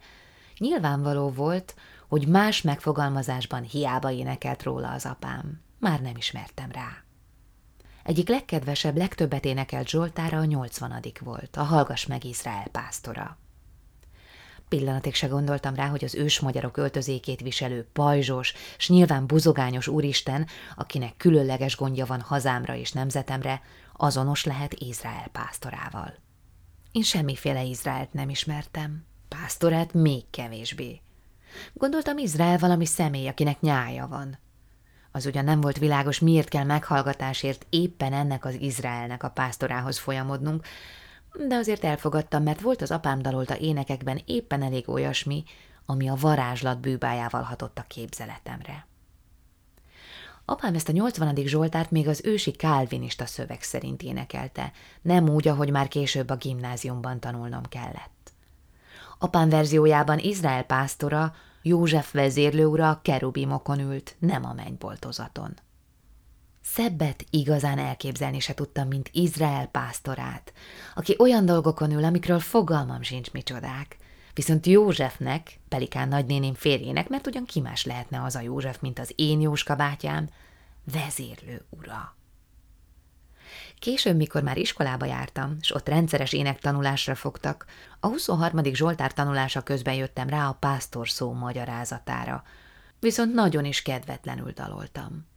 nyilvánvaló 0.58 1.30
volt, 1.30 1.76
hogy 2.08 2.28
más 2.28 2.62
megfogalmazásban 2.62 3.64
hiába 3.64 4.12
énekelt 4.12 4.64
róla 4.64 4.92
az 4.92 5.06
apám. 5.06 5.62
Már 5.80 6.02
nem 6.02 6.16
ismertem 6.18 6.72
rá. 6.72 7.04
Egyik 8.04 8.30
legkedvesebb, 8.30 8.98
legtöbbet 8.98 9.46
énekelt 9.46 9.90
Zsoltára 9.90 10.38
a 10.38 10.46
nyolcvanadik 10.46 11.20
volt, 11.20 11.58
a 11.58 11.64
Hallgass 11.64 12.06
meg 12.06 12.24
Izrael 12.24 12.68
pásztora. 12.72 13.38
Pillanatig 14.70 15.14
se 15.14 15.28
gondoltam 15.28 15.76
rá, 15.76 15.88
hogy 15.88 16.04
az 16.04 16.16
ős 16.16 16.40
magyarok 16.40 16.78
öltözékét 16.78 17.42
viselő 17.42 17.88
pajzsos, 17.94 18.54
s 18.78 18.90
nyilván 18.90 19.28
buzogányos 19.28 19.88
úristen, 19.88 20.48
akinek 20.76 21.18
különleges 21.18 21.76
gondja 21.76 22.06
van 22.06 22.22
hazámra 22.22 22.76
és 22.76 22.92
nemzetemre, 22.92 23.62
azonos 23.94 24.44
lehet 24.44 24.74
Izrael 24.74 25.28
pásztorával. 25.32 26.14
Én 26.92 27.04
semmiféle 27.04 27.64
Izraelt 27.64 28.14
nem 28.14 28.30
ismertem, 28.30 29.06
pásztorát 29.28 29.94
még 29.94 30.24
kevésbé. 30.30 31.02
Gondoltam, 31.74 32.18
Izrael 32.18 32.58
valami 32.58 32.86
személy, 32.86 33.28
akinek 33.28 33.60
nyája 33.60 34.08
van. 34.08 34.38
Az 35.16 35.26
ugyan 35.26 35.44
nem 35.44 35.62
volt 35.62 35.78
világos, 35.78 36.20
miért 36.20 36.50
kell 36.50 36.64
meghallgatásért 36.64 37.66
éppen 37.70 38.14
ennek 38.14 38.46
az 38.46 38.54
Izraelnek 38.54 39.24
a 39.24 39.30
pásztorához 39.30 39.98
folyamodnunk, 39.98 40.66
de 41.48 41.56
azért 41.56 41.84
elfogadtam, 41.84 42.44
mert 42.44 42.62
volt 42.62 42.82
az 42.82 42.92
apám 42.92 43.22
dalolta 43.22 43.58
énekekben 43.58 44.22
éppen 44.26 44.64
elég 44.64 44.90
olyasmi, 44.90 45.44
ami 45.86 46.10
a 46.10 46.16
varázslat 46.16 46.80
bűbájával 46.80 47.42
hatott 47.42 47.78
a 47.78 47.86
képzeletemre. 47.88 48.88
Apám 50.46 50.76
ezt 50.76 50.90
a 50.90 50.92
80. 50.92 51.36
Zsoltárt 51.36 51.92
még 51.92 52.08
az 52.08 52.22
ősi 52.24 52.52
kálvinista 52.52 53.26
szöveg 53.26 53.62
szerint 53.62 54.02
énekelte, 54.02 54.72
nem 55.02 55.30
úgy, 55.30 55.48
ahogy 55.48 55.72
már 55.72 55.88
később 55.88 56.30
a 56.30 56.36
gimnáziumban 56.36 57.20
tanulnom 57.20 57.64
kellett. 57.70 58.32
Apám 59.20 59.50
verziójában 59.50 60.20
Izrael 60.20 60.64
pásztora, 60.64 61.36
József 61.66 62.12
vezérlőura 62.12 62.90
a 62.90 63.00
kerubimokon 63.02 63.80
ült, 63.80 64.16
nem 64.20 64.46
a 64.46 64.54
mennyboltozaton. 64.54 65.54
Szebbet 66.62 67.26
igazán 67.30 67.78
elképzelni 67.78 68.40
se 68.40 68.54
tudtam, 68.54 68.88
mint 68.88 69.10
Izrael 69.12 69.68
pásztorát, 69.68 70.54
aki 70.96 71.16
olyan 71.20 71.46
dolgokon 71.46 71.92
ül, 71.92 72.04
amikről 72.04 72.40
fogalmam 72.40 73.02
sincs 73.02 73.32
micsodák. 73.32 73.98
Viszont 74.34 74.66
Józsefnek, 74.66 75.60
Pelikán 75.70 76.08
nagynéném 76.08 76.54
férjének, 76.54 77.10
mert 77.10 77.28
ugyan 77.28 77.46
ki 77.46 77.60
más 77.60 77.86
lehetne 77.86 78.24
az 78.24 78.36
a 78.36 78.42
József, 78.42 78.80
mint 78.80 79.00
az 79.00 79.14
én 79.16 79.42
Jóska 79.42 79.76
bátyám, 79.76 80.30
vezérlő 80.92 81.66
ura. 81.70 82.16
Később, 83.84 84.16
mikor 84.16 84.44
már 84.44 84.58
iskolába 84.58 85.06
jártam, 85.06 85.58
és 85.62 85.76
ott 85.76 85.88
rendszeres 85.88 86.34
énektanulásra 86.34 87.16
fogtak, 87.16 87.66
a 88.00 88.08
23. 88.08 88.64
Zsoltár 88.64 89.14
tanulása 89.14 89.62
közben 89.62 89.94
jöttem 89.94 90.30
rá 90.30 90.48
a 90.48 90.58
pásztor 90.60 91.10
szó 91.10 91.34
magyarázatára, 91.34 92.44
viszont 93.00 93.34
nagyon 93.34 93.66
is 93.66 93.82
kedvetlenül 93.82 94.52
daloltam. 94.52 95.28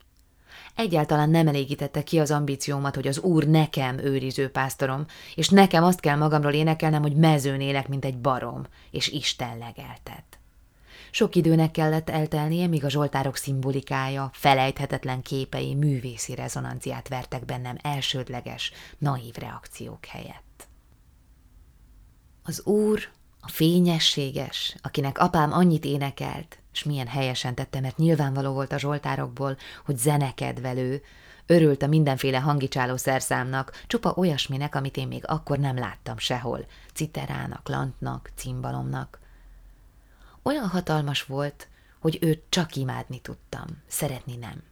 Egyáltalán 0.75 1.31
nem 1.31 1.49
elégítette 1.49 2.03
ki 2.03 2.19
az 2.19 2.31
ambíciómat, 2.31 2.95
hogy 2.95 3.09
az 3.09 3.19
úr 3.19 3.45
nekem 3.45 3.99
őriző 3.99 4.51
pásztorom, 4.51 5.05
és 5.35 5.49
nekem 5.49 5.85
azt 5.85 6.01
kell 6.01 6.17
magamról 6.17 6.53
énekelnem, 6.53 7.03
hogy 7.03 7.17
mezőn 7.17 7.61
élek, 7.61 7.89
mint 7.89 8.05
egy 8.05 8.19
barom, 8.19 8.67
és 8.91 9.09
Isten 9.09 9.59
legeltet. 9.59 10.36
Sok 11.11 11.35
időnek 11.35 11.71
kellett 11.71 12.11
eltelnie, 12.11 12.67
míg 12.67 12.85
a 12.85 12.89
zsoltárok 12.89 13.37
szimbolikája, 13.37 14.31
felejthetetlen 14.33 15.23
képei 15.23 15.75
művészi 15.75 16.35
rezonanciát 16.35 17.09
vertek 17.09 17.45
bennem 17.45 17.77
elsődleges, 17.83 18.73
naív 18.99 19.35
reakciók 19.35 20.05
helyett. 20.05 20.69
Az 22.43 22.67
úr, 22.67 23.09
a 23.41 23.49
fényességes, 23.49 24.77
akinek 24.83 25.19
apám 25.19 25.53
annyit 25.53 25.85
énekelt, 25.85 26.59
és 26.73 26.83
milyen 26.83 27.07
helyesen 27.07 27.55
tette, 27.55 27.81
mert 27.81 27.97
nyilvánvaló 27.97 28.53
volt 28.53 28.73
a 28.73 28.79
zsoltárokból, 28.79 29.57
hogy 29.85 29.99
zenekedvelő, 29.99 31.03
örült 31.47 31.83
a 31.83 31.87
mindenféle 31.87 32.39
hangicsáló 32.39 32.97
szerszámnak, 32.97 33.83
csupa 33.87 34.13
olyasminek, 34.17 34.75
amit 34.75 34.97
én 34.97 35.09
még 35.09 35.23
akkor 35.27 35.59
nem 35.59 35.79
láttam 35.79 36.19
sehol, 36.19 36.67
citerának, 36.95 37.69
lantnak, 37.69 38.31
cimbalomnak. 38.35 39.19
Olyan 40.47 40.69
hatalmas 40.69 41.25
volt, 41.25 41.69
hogy 41.99 42.19
őt 42.21 42.43
csak 42.49 42.77
imádni 42.77 43.21
tudtam, 43.21 43.67
szeretni 43.87 44.37
nem. 44.37 44.63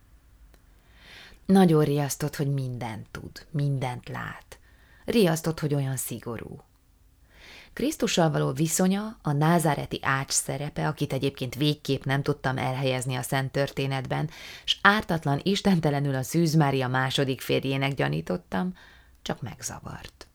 Nagyon 1.47 1.85
riasztott, 1.85 2.37
hogy 2.37 2.53
mindent 2.53 3.07
tud, 3.11 3.47
mindent 3.51 4.09
lát. 4.09 4.59
Riasztott, 5.05 5.61
hogy 5.61 5.75
olyan 5.75 5.97
szigorú. 5.97 6.63
Krisztussal 7.73 8.31
való 8.31 8.53
viszonya, 8.53 9.19
a 9.23 9.33
názáreti 9.33 9.99
ács 10.03 10.31
szerepe, 10.31 10.89
akit 10.89 11.13
egyébként 11.13 11.55
végképp 11.55 12.05
nem 12.05 12.23
tudtam 12.23 12.59
elhelyezni 12.59 13.15
a 13.15 13.23
szent 13.23 13.53
történetben, 13.53 14.31
s 14.65 14.79
ártatlan 14.83 15.41
istentelenül 15.43 16.15
a 16.15 16.23
Szűz 16.23 16.55
Mária 16.55 16.89
második 16.89 17.41
férjének 17.41 17.95
gyanítottam, 17.95 18.77
csak 19.23 19.43
megzavart. 19.43 20.27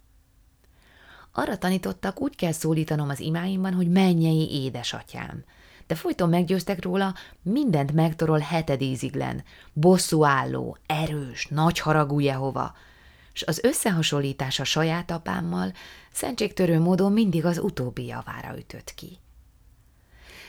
Arra 1.32 1.58
tanítottak, 1.58 2.22
úgy 2.22 2.36
kell 2.36 2.52
szólítanom 2.52 3.10
az 3.10 3.20
imáimban, 3.20 3.74
hogy 3.74 3.90
mennyei 3.90 4.64
édesatyám. 4.64 5.44
De 5.88 5.96
folyton 5.96 6.30
meggyőztek 6.30 6.84
róla, 6.84 7.14
mindent 7.42 7.92
megtorol 7.92 8.40
hetedíziglen, 8.40 9.44
bosszúálló, 9.74 10.78
erős, 10.86 11.48
nagy 11.48 11.80
haragú 11.80 12.20
Jehova, 12.20 12.76
s 13.34 13.42
az 13.42 13.60
összehasonlítás 13.64 14.60
a 14.60 14.64
saját 14.64 15.12
apámmal 15.12 15.74
szentségtörő 16.12 16.80
módon 16.80 17.12
mindig 17.12 17.46
az 17.46 17.58
utóbbi 17.58 18.06
javára 18.06 18.58
ütött 18.58 18.94
ki. 18.96 19.20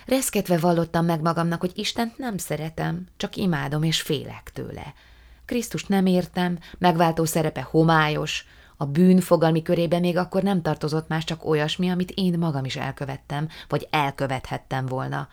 Reszketve 0.07 0.59
vallottam 0.59 1.05
meg 1.05 1.21
magamnak, 1.21 1.61
hogy 1.61 1.73
Istent 1.75 2.19
nem 2.19 2.37
szeretem, 2.37 3.07
csak 3.17 3.37
imádom 3.37 3.83
és 3.83 4.01
félek 4.01 4.51
tőle. 4.55 4.95
Krisztust 5.45 5.89
nem 5.89 6.07
értem, 6.07 6.59
megváltó 6.79 7.25
szerepe 7.25 7.63
homályos, 7.63 8.47
a 8.81 8.87
bűn 8.87 9.21
fogalmi 9.21 9.63
körébe 9.63 9.99
még 9.99 10.17
akkor 10.17 10.43
nem 10.43 10.63
tartozott 10.63 11.09
más 11.09 11.25
csak 11.25 11.45
olyasmi, 11.45 11.89
amit 11.89 12.13
én 12.15 12.39
magam 12.39 12.65
is 12.65 12.77
elkövettem, 12.77 13.49
vagy 13.69 13.89
elkövethettem 13.91 14.87
volna– 14.87 15.29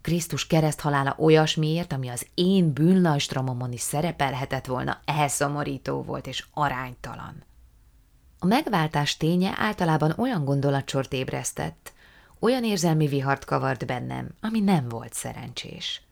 Krisztus 0.00 0.46
kereszthalála 0.46 1.14
olyasmiért, 1.18 1.92
ami 1.92 2.08
az 2.08 2.26
én 2.34 2.72
bűnlajstromomon 2.72 3.72
is 3.72 3.80
szerepelhetett 3.80 4.66
volna, 4.66 5.00
elszomorító 5.04 6.02
volt 6.02 6.26
és 6.26 6.44
aránytalan. 6.54 7.44
A 8.38 8.46
megváltás 8.46 9.16
ténye 9.16 9.54
általában 9.56 10.14
olyan 10.16 10.44
gondolatsort 10.44 11.12
ébresztett, 11.12 11.92
olyan 12.40 12.64
érzelmi 12.64 13.06
vihart 13.06 13.44
kavart 13.44 13.86
bennem, 13.86 14.28
ami 14.40 14.60
nem 14.60 14.88
volt 14.88 15.12
szerencsés. 15.12 16.02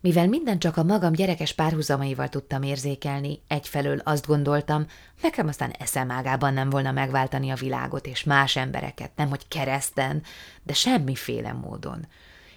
Mivel 0.00 0.28
minden 0.28 0.58
csak 0.58 0.76
a 0.76 0.82
magam 0.82 1.12
gyerekes 1.12 1.52
párhuzamaival 1.52 2.28
tudtam 2.28 2.62
érzékelni, 2.62 3.40
egyfelől 3.48 3.98
azt 3.98 4.26
gondoltam, 4.26 4.86
nekem 5.22 5.48
aztán 5.48 5.74
eszemágában 5.78 6.52
nem 6.52 6.70
volna 6.70 6.92
megváltani 6.92 7.50
a 7.50 7.54
világot 7.54 8.06
és 8.06 8.24
más 8.24 8.56
embereket, 8.56 9.10
nem 9.16 9.28
hogy 9.28 9.48
kereszten, 9.48 10.22
de 10.62 10.72
semmiféle 10.72 11.52
módon– 11.52 12.06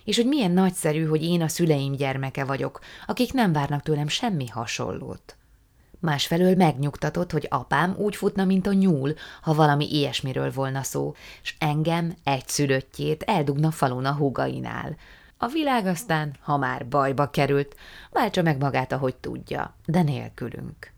és 0.04 0.16
hogy 0.16 0.28
milyen 0.28 0.52
nagyszerű, 0.52 1.06
hogy 1.06 1.24
én 1.24 1.42
a 1.42 1.48
szüleim 1.48 1.96
gyermeke 1.96 2.46
vagyok, 2.46 2.80
akik 3.08 3.34
nem 3.34 3.54
várnak 3.54 3.82
tőlem 3.82 4.08
semmi 4.08 4.48
hasonlót. 4.48 5.38
Másfelől 6.00 6.56
megnyugtatott, 6.56 7.32
hogy 7.32 7.48
apám 7.50 7.96
úgy 7.98 8.16
futna, 8.16 8.46
mint 8.46 8.68
a 8.68 8.74
nyúl, 8.74 9.14
ha 9.42 9.54
valami 9.54 9.96
ilyesmiről 9.96 10.52
volna 10.52 10.84
szó, 10.84 11.14
s 11.42 11.56
engem, 11.60 12.16
egy 12.24 12.48
szülöttjét 12.48 13.24
eldugna 13.24 13.72
falun 13.72 14.06
a 14.06 14.14
húgainál. 14.14 14.96
A 15.44 15.48
világ 15.48 15.86
aztán, 15.86 16.36
ha 16.42 16.58
már 16.58 16.88
bajba 16.88 17.30
került, 17.30 17.76
váltsa 18.12 18.42
meg 18.42 18.58
magát, 18.58 18.92
ahogy 18.92 19.16
tudja, 19.16 19.76
de 19.86 20.02
nélkülünk. 20.02 20.92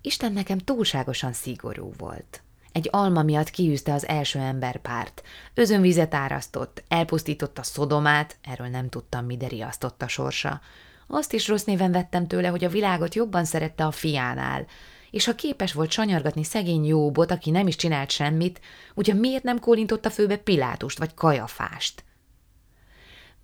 Isten 0.00 0.32
nekem 0.32 0.58
túlságosan 0.58 1.32
szigorú 1.32 1.92
volt. 1.98 2.42
Egy 2.72 2.88
alma 2.90 3.22
miatt 3.22 3.50
kiűzte 3.50 3.92
az 3.92 4.06
első 4.06 4.38
emberpárt. 4.38 5.22
Özönvizet 5.54 6.14
árasztott, 6.14 6.84
elpusztította 6.88 7.62
Szodomát, 7.62 8.36
erről 8.42 8.66
nem 8.66 8.88
tudtam, 8.88 9.24
mi 9.24 9.36
riasztott 9.48 10.02
a 10.02 10.08
sorsa. 10.08 10.60
Azt 11.06 11.32
is 11.32 11.48
rossz 11.48 11.64
néven 11.64 11.92
vettem 11.92 12.26
tőle, 12.26 12.48
hogy 12.48 12.64
a 12.64 12.68
világot 12.68 13.14
jobban 13.14 13.44
szerette 13.44 13.84
a 13.84 13.90
fiánál, 13.90 14.66
és 15.10 15.24
ha 15.24 15.34
képes 15.34 15.72
volt 15.72 15.90
sanyargatni 15.90 16.44
szegény 16.44 16.84
Jóbot, 16.84 17.30
aki 17.30 17.50
nem 17.50 17.66
is 17.66 17.76
csinált 17.76 18.10
semmit, 18.10 18.60
ugye 18.94 19.14
miért 19.14 19.42
nem 19.42 19.60
kólintotta 19.60 20.10
főbe 20.10 20.36
Pilátust 20.36 20.98
vagy 20.98 21.14
Kajafást? 21.14 22.03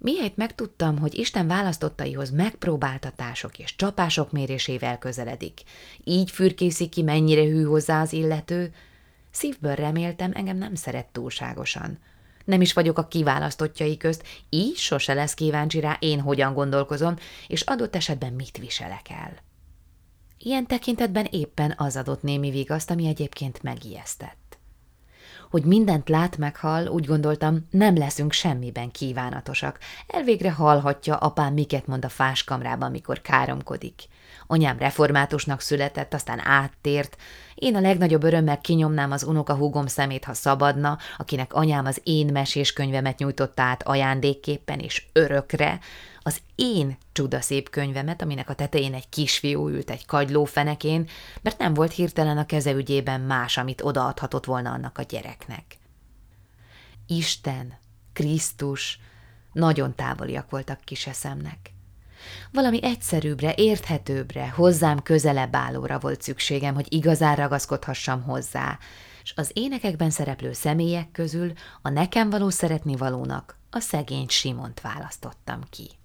Mihelyt 0.02 0.36
megtudtam, 0.36 0.98
hogy 0.98 1.18
Isten 1.18 1.46
választottaihoz 1.46 2.30
megpróbáltatások 2.30 3.58
és 3.58 3.76
csapások 3.76 4.32
mérésével 4.32 4.98
közeledik, 4.98 5.60
így 6.04 6.30
fürkészi 6.30 6.88
ki, 6.88 7.02
mennyire 7.02 7.44
hű 7.44 7.62
hozzá 7.62 8.00
az 8.00 8.12
illető, 8.12 8.72
Szívből 9.30 9.74
reméltem, 9.74 10.30
engem 10.34 10.56
nem 10.56 10.74
szeret 10.74 11.06
túlságosan. 11.06 11.98
Nem 12.44 12.60
is 12.60 12.72
vagyok 12.72 12.98
a 12.98 13.08
kiválasztottjai 13.08 13.96
közt, 13.96 14.24
így 14.48 14.76
sose 14.76 15.14
lesz 15.14 15.34
kíváncsi 15.34 15.80
rá, 15.80 15.96
én 16.00 16.20
hogyan 16.20 16.54
gondolkozom, 16.54 17.16
és 17.46 17.60
adott 17.60 17.96
esetben 17.96 18.32
mit 18.32 18.58
viselek 18.58 19.10
el. 19.10 19.36
Ilyen 20.38 20.66
tekintetben 20.66 21.24
éppen 21.24 21.74
az 21.76 21.96
adott 21.96 22.22
némi 22.22 22.50
vigaszt, 22.50 22.90
ami 22.90 23.06
egyébként 23.06 23.62
megijesztett 23.62 24.39
hogy 25.50 25.64
mindent 25.64 26.08
lát 26.08 26.36
meghal, 26.36 26.86
úgy 26.86 27.04
gondoltam, 27.04 27.66
nem 27.70 27.96
leszünk 27.96 28.32
semmiben 28.32 28.90
kívánatosak. 28.90 29.78
Elvégre 30.06 30.52
hallhatja 30.52 31.16
apám, 31.16 31.52
miket 31.52 31.86
mond 31.86 32.04
a 32.04 32.08
fáskamrában, 32.08 32.90
mikor 32.90 33.20
káromkodik. 33.20 34.02
Anyám 34.46 34.78
reformátusnak 34.78 35.60
született, 35.60 36.14
aztán 36.14 36.40
áttért. 36.44 37.16
Én 37.54 37.76
a 37.76 37.80
legnagyobb 37.80 38.22
örömmel 38.22 38.60
kinyomnám 38.60 39.10
az 39.10 39.24
unoka 39.24 39.54
húgom 39.54 39.86
szemét, 39.86 40.24
ha 40.24 40.34
szabadna, 40.34 40.98
akinek 41.18 41.54
anyám 41.54 41.86
az 41.86 42.00
én 42.04 42.26
mesés 42.32 42.72
könyvemet 42.72 43.18
nyújtotta 43.18 43.62
át 43.62 43.82
ajándékképpen 43.82 44.78
és 44.78 45.06
örökre, 45.12 45.78
az 46.22 46.40
én 46.54 46.96
csudaszép 47.12 47.70
könyvemet, 47.70 48.22
aminek 48.22 48.48
a 48.48 48.54
tetején 48.54 48.94
egy 48.94 49.08
kisfiú 49.08 49.68
ült 49.68 49.90
egy 49.90 50.06
kagyló 50.06 50.44
fenekén, 50.44 51.08
mert 51.42 51.58
nem 51.58 51.74
volt 51.74 51.92
hirtelen 51.92 52.38
a 52.38 52.46
keze 52.46 52.72
ügyében 52.72 53.20
más, 53.20 53.56
amit 53.56 53.82
odaadhatott 53.82 54.44
volna 54.44 54.70
annak 54.70 54.98
a 54.98 55.02
gyereknek. 55.02 55.78
Isten, 57.06 57.78
Krisztus 58.12 58.98
nagyon 59.52 59.94
távoliak 59.94 60.50
voltak 60.50 60.80
kiseszemnek. 60.80 61.72
Valami 62.52 62.82
egyszerűbbre, 62.82 63.54
érthetőbbre, 63.56 64.48
hozzám 64.48 65.02
közelebb 65.02 65.56
állóra 65.56 65.98
volt 65.98 66.22
szükségem, 66.22 66.74
hogy 66.74 66.92
igazán 66.92 67.36
ragaszkodhassam 67.36 68.22
hozzá, 68.22 68.78
és 69.22 69.32
az 69.36 69.50
énekekben 69.54 70.10
szereplő 70.10 70.52
személyek 70.52 71.10
közül 71.10 71.52
a 71.82 71.88
nekem 71.88 72.30
való 72.30 72.48
szeretni 72.48 72.96
valónak 72.96 73.58
a 73.70 73.80
szegény 73.80 74.28
Simont 74.28 74.80
választottam 74.80 75.60
ki. 75.70 75.99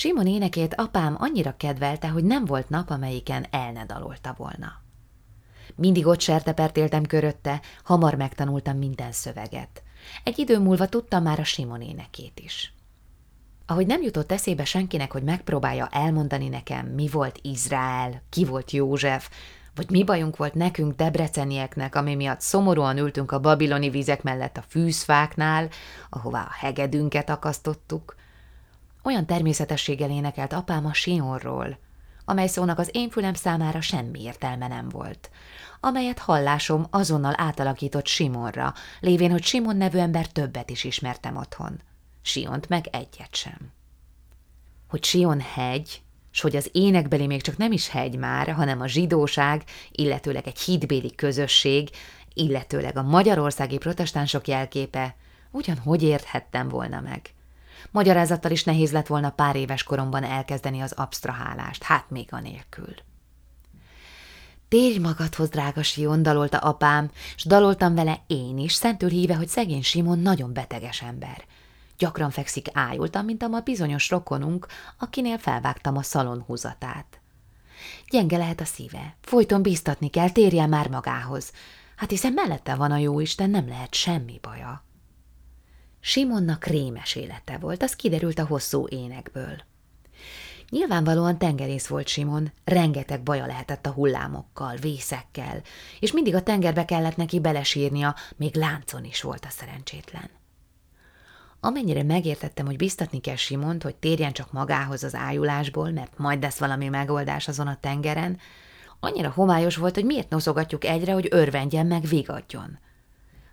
Simon 0.00 0.26
énekét 0.26 0.74
apám 0.74 1.16
annyira 1.18 1.56
kedvelte, 1.56 2.08
hogy 2.08 2.24
nem 2.24 2.44
volt 2.44 2.68
nap, 2.68 2.90
amelyiken 2.90 3.46
el 3.50 3.72
ne 3.72 3.84
dalolta 3.84 4.34
volna. 4.36 4.72
Mindig 5.74 6.06
ott 6.06 6.20
sertepertéltem 6.20 7.02
körötte, 7.02 7.60
hamar 7.84 8.14
megtanultam 8.14 8.76
minden 8.78 9.12
szöveget. 9.12 9.82
Egy 10.24 10.38
idő 10.38 10.58
múlva 10.58 10.86
tudtam 10.86 11.22
már 11.22 11.40
a 11.40 11.44
Simon 11.44 11.80
énekét 11.80 12.40
is. 12.40 12.74
Ahogy 13.66 13.86
nem 13.86 14.02
jutott 14.02 14.32
eszébe 14.32 14.64
senkinek, 14.64 15.12
hogy 15.12 15.22
megpróbálja 15.22 15.88
elmondani 15.92 16.48
nekem, 16.48 16.86
mi 16.86 17.08
volt 17.08 17.38
Izrael, 17.42 18.22
ki 18.30 18.44
volt 18.44 18.70
József, 18.70 19.30
vagy 19.74 19.90
mi 19.90 20.04
bajunk 20.04 20.36
volt 20.36 20.54
nekünk 20.54 20.96
debrecenieknek, 20.96 21.94
ami 21.94 22.14
miatt 22.14 22.40
szomorúan 22.40 22.98
ültünk 22.98 23.32
a 23.32 23.40
babiloni 23.40 23.90
vizek 23.90 24.22
mellett 24.22 24.56
a 24.56 24.64
fűzfáknál, 24.68 25.68
ahová 26.08 26.42
a 26.42 26.56
hegedünket 26.58 27.30
akasztottuk, 27.30 28.16
olyan 29.02 29.26
természetességgel 29.26 30.10
énekelt 30.10 30.52
apám 30.52 30.86
a 30.86 30.94
Sionról, 30.94 31.78
amely 32.24 32.46
szónak 32.46 32.78
az 32.78 32.90
én 32.92 33.10
fülem 33.10 33.34
számára 33.34 33.80
semmi 33.80 34.22
értelme 34.22 34.68
nem 34.68 34.88
volt, 34.88 35.30
amelyet 35.80 36.18
hallásom 36.18 36.86
azonnal 36.90 37.34
átalakított 37.36 38.06
Simonra, 38.06 38.74
lévén, 39.00 39.30
hogy 39.30 39.44
Simon 39.44 39.76
nevű 39.76 39.98
ember 39.98 40.26
többet 40.26 40.70
is 40.70 40.84
ismertem 40.84 41.36
otthon. 41.36 41.80
Siont 42.22 42.68
meg 42.68 42.86
egyet 42.86 43.34
sem. 43.34 43.72
Hogy 44.88 45.04
Sion 45.04 45.40
hegy, 45.40 46.02
s 46.30 46.40
hogy 46.40 46.56
az 46.56 46.68
énekbeli 46.72 47.26
még 47.26 47.42
csak 47.42 47.56
nem 47.56 47.72
is 47.72 47.88
hegy 47.88 48.16
már, 48.16 48.52
hanem 48.52 48.80
a 48.80 48.86
zsidóság, 48.86 49.64
illetőleg 49.90 50.46
egy 50.46 50.58
hídbéli 50.58 51.14
közösség, 51.14 51.90
illetőleg 52.34 52.96
a 52.96 53.02
magyarországi 53.02 53.78
protestánsok 53.78 54.48
jelképe, 54.48 55.16
ugyan 55.50 55.78
hogy 55.78 56.02
érthettem 56.02 56.68
volna 56.68 57.00
meg? 57.00 57.34
Magyarázattal 57.90 58.50
is 58.50 58.64
nehéz 58.64 58.92
lett 58.92 59.06
volna 59.06 59.30
pár 59.30 59.56
éves 59.56 59.82
koromban 59.82 60.24
elkezdeni 60.24 60.80
az 60.80 60.92
absztrahálást, 60.92 61.82
hát 61.82 62.10
még 62.10 62.28
a 62.30 62.40
nélkül. 62.40 62.94
Térj 64.68 64.98
magadhoz, 64.98 65.48
drága 65.48 65.82
Sion, 65.82 66.22
dalolta 66.22 66.58
apám, 66.58 67.10
s 67.36 67.44
daloltam 67.44 67.94
vele 67.94 68.20
én 68.26 68.58
is, 68.58 68.72
szentül 68.72 69.08
híve, 69.08 69.34
hogy 69.34 69.48
szegény 69.48 69.82
Simon 69.82 70.18
nagyon 70.18 70.52
beteges 70.52 71.02
ember. 71.02 71.44
Gyakran 71.98 72.30
fekszik 72.30 72.66
ájultam, 72.72 73.24
mint 73.24 73.42
a 73.42 73.48
ma 73.48 73.60
bizonyos 73.60 74.10
rokonunk, 74.10 74.66
akinél 74.98 75.38
felvágtam 75.38 75.96
a 75.96 76.02
szalon 76.02 76.42
húzatát. 76.46 77.20
Gyenge 78.10 78.36
lehet 78.36 78.60
a 78.60 78.64
szíve, 78.64 79.16
folyton 79.20 79.62
bíztatni 79.62 80.08
kell, 80.08 80.30
térjen 80.30 80.68
már 80.68 80.88
magához. 80.88 81.52
Hát 81.96 82.10
hiszen 82.10 82.32
mellette 82.32 82.74
van 82.74 82.90
a 82.90 82.96
jóisten, 82.96 83.50
nem 83.50 83.68
lehet 83.68 83.94
semmi 83.94 84.38
baja. 84.42 84.82
Simonnak 86.00 86.64
rémes 86.64 87.14
élete 87.14 87.58
volt, 87.58 87.82
az 87.82 87.96
kiderült 87.96 88.38
a 88.38 88.46
hosszú 88.46 88.86
énekből. 88.88 89.62
Nyilvánvalóan 90.70 91.38
tengerész 91.38 91.86
volt 91.86 92.08
Simon, 92.08 92.52
rengeteg 92.64 93.22
baja 93.22 93.46
lehetett 93.46 93.86
a 93.86 93.90
hullámokkal, 93.90 94.76
vészekkel, 94.76 95.62
és 96.00 96.12
mindig 96.12 96.34
a 96.34 96.42
tengerbe 96.42 96.84
kellett 96.84 97.16
neki 97.16 97.40
belesírnia, 97.40 98.14
még 98.36 98.56
láncon 98.56 99.04
is 99.04 99.22
volt 99.22 99.44
a 99.44 99.50
szerencsétlen. 99.50 100.30
Amennyire 101.60 102.02
megértettem, 102.02 102.66
hogy 102.66 102.76
biztatni 102.76 103.20
kell 103.20 103.36
Simont, 103.36 103.82
hogy 103.82 103.96
térjen 103.96 104.32
csak 104.32 104.52
magához 104.52 105.02
az 105.02 105.14
ájulásból, 105.14 105.90
mert 105.90 106.18
majd 106.18 106.42
lesz 106.42 106.58
valami 106.58 106.88
megoldás 106.88 107.48
azon 107.48 107.66
a 107.66 107.78
tengeren, 107.80 108.38
annyira 109.00 109.30
homályos 109.30 109.76
volt, 109.76 109.94
hogy 109.94 110.04
miért 110.04 110.30
noszogatjuk 110.30 110.84
egyre, 110.84 111.12
hogy 111.12 111.28
örvendjen 111.30 111.86
meg, 111.86 112.04
vigadjon. 112.04 112.78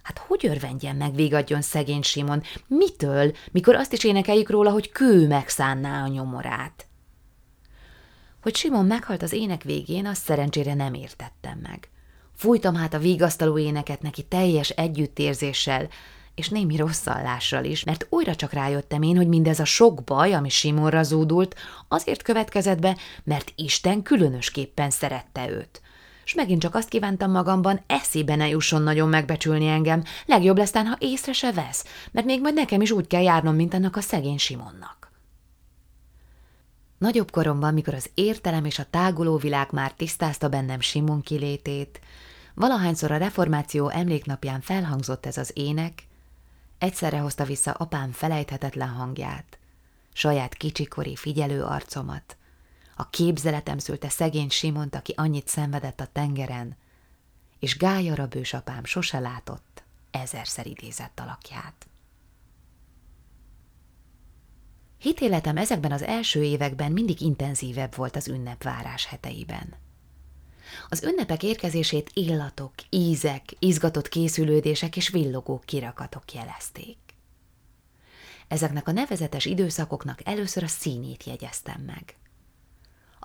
Hát 0.05 0.17
hogy 0.17 0.45
örvendjen 0.45 0.95
meg, 0.95 1.15
végadjon 1.15 1.61
szegény 1.61 2.01
Simon? 2.01 2.43
Mitől, 2.67 3.31
mikor 3.51 3.75
azt 3.75 3.93
is 3.93 4.03
énekeljük 4.03 4.49
róla, 4.49 4.71
hogy 4.71 4.91
kő 4.91 5.27
megszánná 5.27 6.03
a 6.03 6.07
nyomorát? 6.07 6.85
Hogy 8.41 8.55
Simon 8.55 8.85
meghalt 8.85 9.21
az 9.21 9.33
ének 9.33 9.63
végén, 9.63 10.05
azt 10.05 10.23
szerencsére 10.23 10.73
nem 10.73 10.93
értettem 10.93 11.59
meg. 11.61 11.89
Fújtam 12.35 12.75
hát 12.75 12.93
a 12.93 12.99
vigasztaló 12.99 13.57
éneket 13.57 14.01
neki 14.01 14.23
teljes 14.23 14.69
együttérzéssel, 14.69 15.87
és 16.35 16.49
némi 16.49 16.75
rosszallással 16.75 17.63
is, 17.63 17.83
mert 17.83 18.07
újra 18.09 18.35
csak 18.35 18.53
rájöttem 18.53 19.01
én, 19.01 19.15
hogy 19.15 19.27
mindez 19.27 19.59
a 19.59 19.65
sok 19.65 20.03
baj, 20.03 20.33
ami 20.33 20.49
Simonra 20.49 21.03
zúdult, 21.03 21.55
azért 21.87 22.21
következett 22.21 22.79
be, 22.79 22.97
mert 23.23 23.51
Isten 23.55 24.01
különösképpen 24.01 24.89
szerette 24.89 25.49
őt 25.49 25.81
és 26.25 26.33
megint 26.33 26.61
csak 26.61 26.75
azt 26.75 26.89
kívántam 26.89 27.31
magamban, 27.31 27.81
eszébe 27.88 28.35
ne 28.35 28.47
jusson 28.47 28.81
nagyon 28.81 29.09
megbecsülni 29.09 29.67
engem, 29.67 30.03
legjobb 30.25 30.57
lesz 30.57 30.73
ha 30.73 30.95
észre 30.99 31.33
se 31.33 31.51
vesz, 31.51 31.85
mert 32.11 32.25
még 32.25 32.41
majd 32.41 32.53
nekem 32.53 32.81
is 32.81 32.91
úgy 32.91 33.07
kell 33.07 33.21
járnom, 33.21 33.55
mint 33.55 33.73
annak 33.73 33.95
a 33.95 34.01
szegény 34.01 34.38
Simonnak. 34.38 35.11
Nagyobb 36.97 37.31
koromban, 37.31 37.73
mikor 37.73 37.93
az 37.93 38.09
értelem 38.13 38.65
és 38.65 38.79
a 38.79 38.85
táguló 38.89 39.38
világ 39.38 39.67
már 39.71 39.91
tisztázta 39.91 40.49
bennem 40.49 40.79
Simon 40.79 41.21
kilétét, 41.21 41.99
valahányszor 42.53 43.11
a 43.11 43.17
reformáció 43.17 43.89
emléknapján 43.89 44.61
felhangzott 44.61 45.25
ez 45.25 45.38
az 45.38 45.51
ének, 45.53 46.03
egyszerre 46.77 47.17
hozta 47.17 47.43
vissza 47.43 47.71
apám 47.71 48.11
felejthetetlen 48.11 48.89
hangját, 48.89 49.57
saját 50.13 50.53
kicsikori 50.53 51.15
figyelő 51.15 51.63
arcomat, 51.63 52.38
a 52.95 53.10
képzeletem 53.10 53.77
szülte 53.77 54.10
szegény 54.10 54.49
Simont, 54.49 54.95
aki 54.95 55.13
annyit 55.15 55.47
szenvedett 55.47 55.99
a 55.99 56.10
tengeren, 56.12 56.77
és 57.60 57.77
Gályara 57.77 58.27
bősapám 58.27 58.86
sose 58.86 59.19
látott, 59.19 59.84
ezerszer 60.12 60.67
idézett 60.67 61.19
alakját. 61.19 61.88
Hitéletem 64.97 65.58
ezekben 65.58 65.91
az 65.91 66.01
első 66.01 66.43
években 66.43 66.91
mindig 66.91 67.21
intenzívebb 67.21 67.95
volt 67.95 68.15
az 68.15 68.27
ünnepvárás 68.27 69.05
heteiben. 69.05 69.73
Az 70.89 71.03
ünnepek 71.03 71.43
érkezését 71.43 72.12
illatok, 72.13 72.73
ízek, 72.89 73.43
izgatott 73.60 74.10
készülődések 74.10 74.95
és 74.95 75.10
villogó 75.10 75.62
kirakatok 75.65 76.34
jelezték. 76.34 76.97
Ezeknek 78.47 78.88
a 78.88 78.91
nevezetes 78.91 79.45
időszakoknak 79.45 80.19
először 80.27 80.63
a 80.63 80.67
színét 80.67 81.23
jegyeztem 81.23 81.81
meg. 81.81 82.15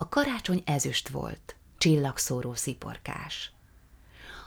A 0.03 0.09
karácsony 0.09 0.63
ezüst 0.65 1.09
volt, 1.09 1.57
csillagszóró 1.79 2.55
sziporkás. 2.55 3.53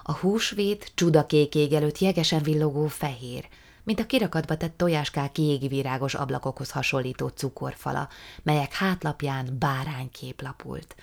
A 0.04 0.14
húsvét 0.14 0.92
csudakék 0.96 1.56
ég 1.56 1.74
előtt 1.74 1.98
jegesen 1.98 2.42
villogó 2.44 2.88
fehér, 2.88 3.48
mint 3.84 4.00
a 4.00 4.06
kirakatba 4.06 4.58
tett 4.58 4.78
tojáskák 4.78 5.32
kiégi 5.32 5.68
virágos 5.68 6.14
ablakokhoz 6.14 6.72
hasonlító 6.72 7.28
cukorfala, 7.28 8.10
melyek 8.44 8.74
hátlapján 8.74 9.58
báránykép 9.60 10.42
lapult. 10.42 10.96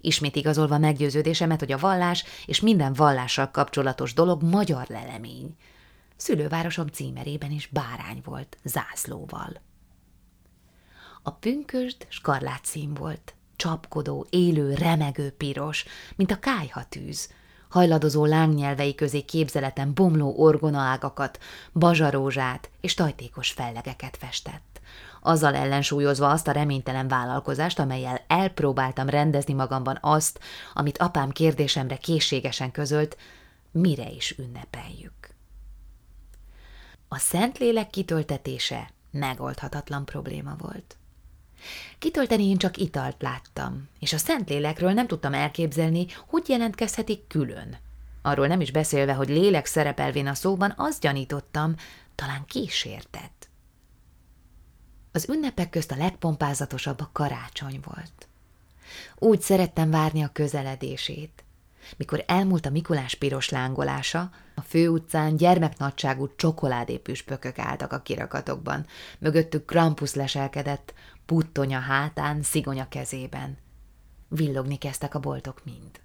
Ismét 0.00 0.36
igazolva 0.36 0.78
meggyőződésemet, 0.78 1.58
hogy 1.58 1.72
a 1.72 1.78
vallás 1.78 2.24
és 2.46 2.60
minden 2.60 2.92
vallással 2.92 3.50
kapcsolatos 3.50 4.14
dolog 4.14 4.42
magyar 4.42 4.86
lelemény. 4.88 5.56
Szülővárosom 6.16 6.86
címerében 6.86 7.50
is 7.50 7.66
bárány 7.66 8.20
volt, 8.24 8.58
zászlóval. 8.64 9.60
A 11.22 11.30
pünkösd 11.30 12.06
skarlát 12.08 12.64
szín 12.64 12.94
volt, 12.94 13.32
csapkodó, 13.58 14.26
élő, 14.30 14.74
remegő 14.74 15.30
piros, 15.30 15.84
mint 16.16 16.30
a 16.30 16.38
kájhatűz, 16.38 17.28
hajladozó 17.68 18.24
lángnyelvei 18.24 18.94
közé 18.94 19.20
képzeleten 19.20 19.94
bomló 19.94 20.34
orgonaágakat, 20.36 21.38
bazsarózsát 21.72 22.70
és 22.80 22.94
tajtékos 22.94 23.50
fellegeket 23.50 24.16
festett. 24.16 24.80
Azzal 25.20 25.54
ellensúlyozva 25.54 26.30
azt 26.30 26.48
a 26.48 26.52
reménytelen 26.52 27.08
vállalkozást, 27.08 27.78
amelyel 27.78 28.24
elpróbáltam 28.26 29.08
rendezni 29.08 29.54
magamban 29.54 29.98
azt, 30.00 30.40
amit 30.74 30.98
apám 30.98 31.30
kérdésemre 31.30 31.96
készségesen 31.96 32.70
közölt, 32.70 33.16
mire 33.70 34.10
is 34.10 34.38
ünnepeljük. 34.38 35.12
A 37.08 37.18
Szentlélek 37.18 37.90
kitöltetése 37.90 38.90
megoldhatatlan 39.10 40.04
probléma 40.04 40.56
volt. 40.58 40.97
Kitölteni 41.98 42.48
én 42.48 42.56
csak 42.56 42.76
italt 42.76 43.22
láttam, 43.22 43.88
és 43.98 44.12
a 44.12 44.18
Szentlélekről 44.18 44.92
nem 44.92 45.06
tudtam 45.06 45.34
elképzelni, 45.34 46.06
hogy 46.26 46.48
jelentkezhetik 46.48 47.26
külön. 47.26 47.78
Arról 48.22 48.46
nem 48.46 48.60
is 48.60 48.70
beszélve, 48.70 49.12
hogy 49.12 49.28
lélek 49.28 49.66
szerepelvén 49.66 50.26
a 50.26 50.34
szóban, 50.34 50.74
azt 50.76 51.00
gyanítottam, 51.00 51.74
talán 52.14 52.44
kísértett. 52.46 53.48
Az 55.12 55.28
ünnepek 55.28 55.70
közt 55.70 55.90
a 55.90 55.96
legpompázatosabb 55.96 57.00
a 57.00 57.10
karácsony 57.12 57.80
volt. 57.84 58.28
Úgy 59.16 59.40
szerettem 59.40 59.90
várni 59.90 60.22
a 60.22 60.30
közeledését. 60.32 61.44
Mikor 61.96 62.24
elmúlt 62.26 62.66
a 62.66 62.70
Mikulás 62.70 63.14
piros 63.14 63.48
lángolása, 63.48 64.30
a 64.54 64.60
főutcán 64.60 65.36
gyermeknagyságú 65.36 66.28
csokoládépüspökök 66.36 67.58
álltak 67.58 67.92
a 67.92 68.00
kirakatokban, 68.00 68.86
mögöttük 69.18 69.66
Krampus 69.66 70.14
leselkedett, 70.14 70.94
puttonya 71.28 71.78
hátán, 71.78 72.42
szigonya 72.42 72.88
kezében. 72.88 73.58
Villogni 74.28 74.76
kezdtek 74.78 75.14
a 75.14 75.18
boltok 75.18 75.64
mind. 75.64 76.00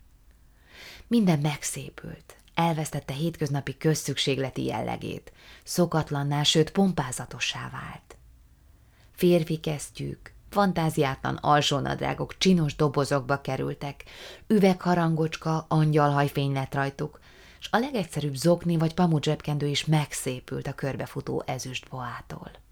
Minden 1.08 1.40
megszépült, 1.40 2.38
elvesztette 2.54 3.14
hétköznapi 3.14 3.78
közszükségleti 3.78 4.64
jellegét, 4.64 5.32
szokatlanná, 5.64 6.44
sőt 6.44 6.72
pompázatossá 6.72 7.70
vált. 7.72 8.18
Férfi 9.12 9.60
kesztyűk, 9.60 10.34
fantáziátlan 10.50 11.36
alsónadrágok 11.36 12.38
csinos 12.38 12.76
dobozokba 12.76 13.42
kerültek, 13.42 14.04
üvegharangocska, 14.48 15.66
angyalhajfény 15.70 16.52
lett 16.52 16.74
rajtuk, 16.74 17.20
s 17.60 17.68
a 17.72 17.78
legegyszerűbb 17.78 18.36
zokni 18.36 18.78
vagy 18.78 18.94
pamudzsebkendő 18.94 19.68
is 19.68 19.86
megszépült 19.86 20.68
a 20.68 20.74
körbefutó 20.74 21.44
ezüst 21.46 21.90
boától. 21.90 22.62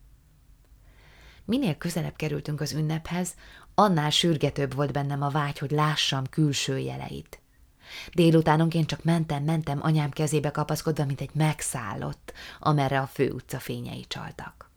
Minél 1.45 1.75
közelebb 1.77 2.15
kerültünk 2.15 2.61
az 2.61 2.73
ünnephez, 2.73 3.35
annál 3.75 4.09
sürgetőbb 4.09 4.75
volt 4.75 4.91
bennem 4.91 5.21
a 5.21 5.29
vágy, 5.29 5.57
hogy 5.57 5.71
lássam 5.71 6.29
külső 6.29 6.77
jeleit. 6.77 7.41
Délutánonként 8.13 8.87
csak 8.87 9.03
mentem-mentem 9.03 9.79
anyám 9.81 10.09
kezébe 10.09 10.51
kapaszkodva, 10.51 11.05
mint 11.05 11.21
egy 11.21 11.33
megszállott, 11.33 12.33
amerre 12.59 12.99
a 12.99 13.07
főutca 13.07 13.59
fényei 13.59 14.05
csaltak. 14.07 14.69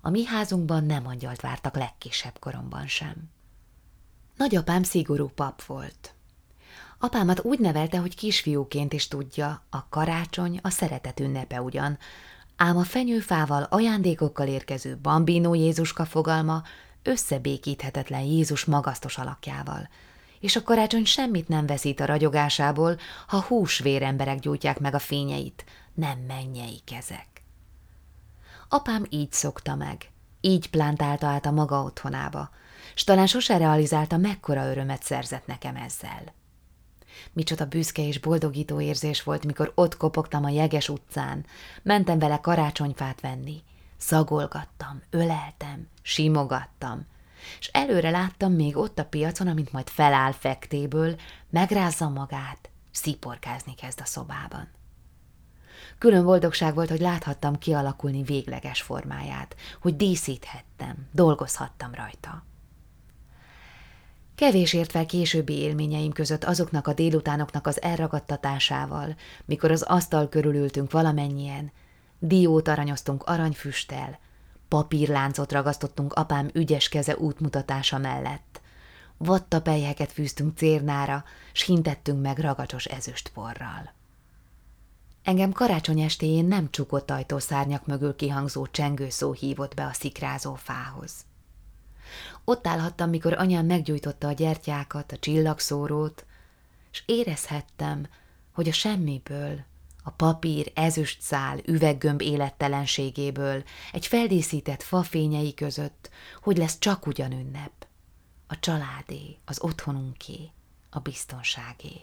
A 0.00 0.10
mi 0.10 0.24
házunkban 0.24 0.84
nem 0.84 1.06
angyalt 1.06 1.40
vártak 1.40 1.76
legkisebb 1.76 2.38
koromban 2.38 2.86
sem. 2.86 3.30
Nagyapám 4.36 4.82
szigorú 4.82 5.28
pap 5.28 5.62
volt. 5.62 6.14
Apámat 6.98 7.44
úgy 7.44 7.58
nevelte, 7.58 7.98
hogy 7.98 8.16
kisfiúként 8.16 8.92
is 8.92 9.08
tudja, 9.08 9.62
a 9.70 9.88
karácsony 9.88 10.58
a 10.62 10.70
szeretet 10.70 11.20
ünnepe 11.20 11.62
ugyan, 11.62 11.98
ám 12.62 12.76
a 12.76 12.84
fenyőfával 12.84 13.62
ajándékokkal 13.62 14.46
érkező 14.46 14.98
bambino 15.02 15.54
Jézuska 15.54 16.04
fogalma 16.04 16.62
összebékíthetetlen 17.02 18.20
Jézus 18.20 18.64
magasztos 18.64 19.18
alakjával, 19.18 19.88
és 20.40 20.56
a 20.56 20.62
karácsony 20.62 21.04
semmit 21.04 21.48
nem 21.48 21.66
veszít 21.66 22.00
a 22.00 22.04
ragyogásából, 22.04 22.96
ha 23.26 23.42
húsvér 23.42 24.02
emberek 24.02 24.38
gyújtják 24.38 24.78
meg 24.78 24.94
a 24.94 24.98
fényeit, 24.98 25.64
nem 25.94 26.18
mennyei 26.18 26.80
kezek. 26.84 27.26
Apám 28.68 29.06
így 29.08 29.32
szokta 29.32 29.74
meg, 29.74 30.10
így 30.40 30.70
plántálta 30.70 31.26
át 31.26 31.46
a 31.46 31.50
maga 31.50 31.82
otthonába, 31.82 32.50
s 32.94 33.04
talán 33.04 33.26
sose 33.26 33.56
realizálta, 33.56 34.16
mekkora 34.16 34.70
örömet 34.70 35.02
szerzett 35.02 35.46
nekem 35.46 35.76
ezzel. 35.76 36.38
Micsoda 37.32 37.66
büszke 37.66 38.06
és 38.06 38.18
boldogító 38.18 38.80
érzés 38.80 39.22
volt, 39.22 39.44
mikor 39.44 39.72
ott 39.74 39.96
kopogtam 39.96 40.44
a 40.44 40.48
jeges 40.48 40.88
utcán, 40.88 41.44
mentem 41.82 42.18
vele 42.18 42.40
karácsonyfát 42.40 43.20
venni. 43.20 43.62
Szagolgattam, 43.96 45.02
öleltem, 45.10 45.88
simogattam, 46.02 47.06
és 47.58 47.66
előre 47.66 48.10
láttam 48.10 48.52
még 48.52 48.76
ott 48.76 48.98
a 48.98 49.04
piacon, 49.04 49.46
amint 49.46 49.72
majd 49.72 49.88
feláll 49.88 50.32
fektéből, 50.32 51.16
megrázza 51.50 52.08
magát, 52.08 52.70
sziporkázni 52.90 53.74
kezd 53.74 54.00
a 54.00 54.04
szobában. 54.04 54.68
Külön 55.98 56.24
boldogság 56.24 56.74
volt, 56.74 56.88
hogy 56.88 57.00
láthattam 57.00 57.58
kialakulni 57.58 58.22
végleges 58.22 58.82
formáját, 58.82 59.56
hogy 59.80 59.96
díszíthettem, 59.96 61.08
dolgozhattam 61.12 61.94
rajta. 61.94 62.44
Kevés 64.40 64.72
ért 64.72 64.90
fel 64.90 65.06
későbbi 65.06 65.52
élményeim 65.52 66.12
között 66.12 66.44
azoknak 66.44 66.86
a 66.86 66.92
délutánoknak 66.92 67.66
az 67.66 67.82
elragadtatásával, 67.82 69.16
mikor 69.44 69.70
az 69.70 69.82
asztal 69.82 70.28
körül 70.28 70.54
ültünk 70.54 70.90
valamennyien, 70.90 71.72
diót 72.18 72.68
aranyoztunk 72.68 73.22
aranyfüsttel, 73.22 74.18
papírláncot 74.68 75.52
ragasztottunk 75.52 76.12
apám 76.12 76.50
ügyes 76.52 76.88
keze 76.88 77.16
útmutatása 77.16 77.98
mellett, 77.98 78.60
vattapelyheket 79.16 80.12
fűztünk 80.12 80.56
cérnára, 80.56 81.24
s 81.52 81.62
hintettünk 81.62 82.22
meg 82.22 82.38
ragacsos 82.38 82.84
ezüstporral. 82.84 83.92
Engem 85.22 85.52
karácsony 85.52 86.00
estéjén 86.00 86.44
nem 86.44 86.70
csukott 86.70 87.10
ajtószárnyak 87.10 87.86
mögül 87.86 88.16
kihangzó 88.16 88.66
csengőszó 88.66 89.32
hívott 89.32 89.74
be 89.74 89.84
a 89.84 89.92
szikrázó 89.92 90.54
fához. 90.54 91.12
Ott 92.50 92.66
állhattam, 92.66 93.10
mikor 93.10 93.32
anyám 93.32 93.66
meggyújtotta 93.66 94.28
a 94.28 94.32
gyertyákat, 94.32 95.12
a 95.12 95.18
csillagszórót, 95.18 96.24
és 96.92 97.02
érezhettem, 97.06 98.08
hogy 98.52 98.68
a 98.68 98.72
semmiből, 98.72 99.64
a 100.02 100.10
papír, 100.10 100.72
ezüst 100.74 101.20
szál, 101.20 101.58
üveggömb 101.64 102.22
élettelenségéből, 102.22 103.62
egy 103.92 104.06
feldíszített 104.06 104.82
fafényei 104.82 105.54
között, 105.54 106.10
hogy 106.42 106.56
lesz 106.56 106.78
csak 106.78 107.06
ugyan 107.06 107.32
ünnep. 107.32 107.86
A 108.46 108.58
családé, 108.58 109.38
az 109.44 109.60
otthonunké, 109.60 110.50
a 110.90 110.98
biztonságé. 110.98 112.00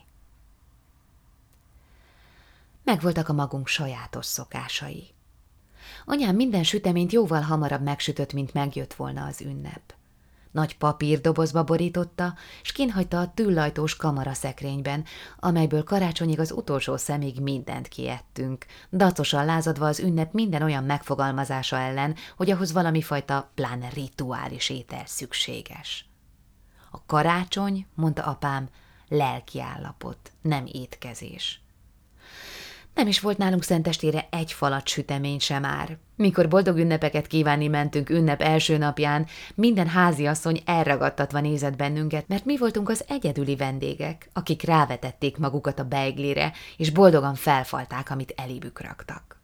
Megvoltak 2.84 3.30
a 3.30 3.34
magunk 3.34 3.68
sajátos 3.68 4.26
szokásai. 4.26 5.08
Anyám 6.06 6.36
minden 6.36 6.64
süteményt 6.64 7.12
jóval 7.12 7.42
hamarabb 7.42 7.82
megsütött, 7.82 8.34
mint 8.34 8.54
megjött 8.54 8.94
volna 8.94 9.26
az 9.26 9.42
ünnep. 9.42 9.96
Nagy 10.58 10.78
papírdobozba 10.78 11.64
borította, 11.64 12.34
s 12.62 12.72
kinhagyta 12.72 13.20
a 13.20 13.32
tűllajtós 13.34 13.96
kamara 13.96 14.34
szekrényben, 14.34 15.06
amelyből 15.40 15.84
karácsonyig 15.84 16.40
az 16.40 16.52
utolsó 16.52 16.96
szemig 16.96 17.42
mindent 17.42 17.88
kiettünk, 17.88 18.66
dacosan 18.92 19.46
lázadva 19.46 19.88
az 19.88 20.00
ünnep 20.00 20.34
minden 20.34 20.62
olyan 20.62 20.84
megfogalmazása 20.84 21.78
ellen, 21.78 22.16
hogy 22.38 22.52
ahhoz 22.52 22.72
valami 22.72 23.02
fajta 23.02 23.52
pláne 23.56 23.90
rituális 23.90 24.70
étel 24.70 25.06
szükséges. 25.06 26.06
A 26.92 27.06
karácsony, 27.06 27.86
mondta 27.94 28.24
apám, 28.24 28.70
lelki 29.08 29.62
állapot, 29.62 30.32
nem 30.42 30.66
étkezés. 30.72 31.62
Nem 32.98 33.08
is 33.08 33.20
volt 33.20 33.38
nálunk 33.38 33.64
szentestére 33.64 34.28
egy 34.32 34.52
falat 34.52 34.88
sütemény 34.88 35.40
sem 35.40 35.62
már. 35.62 35.98
Mikor 36.16 36.48
boldog 36.48 36.78
ünnepeket 36.78 37.28
kívánni 37.28 37.68
mentünk 37.68 38.10
ünnep 38.10 38.42
első 38.42 38.78
napján, 38.78 39.28
minden 39.56 39.88
háziasszony 39.88 40.62
elragadtatva 40.66 41.40
nézett 41.40 41.76
bennünket, 41.76 42.28
mert 42.28 42.46
mi 42.46 42.58
voltunk 42.58 42.90
az 42.90 43.06
egyedüli 43.08 43.56
vendégek, 43.56 44.30
akik 44.34 44.64
rávetették 44.64 45.38
magukat 45.38 45.80
a 45.80 45.84
beiglire, 45.84 46.54
és 46.78 46.90
boldogan 46.90 47.36
felfalták, 47.36 48.10
amit 48.10 48.34
elébük 48.36 48.82
raktak. 48.82 49.42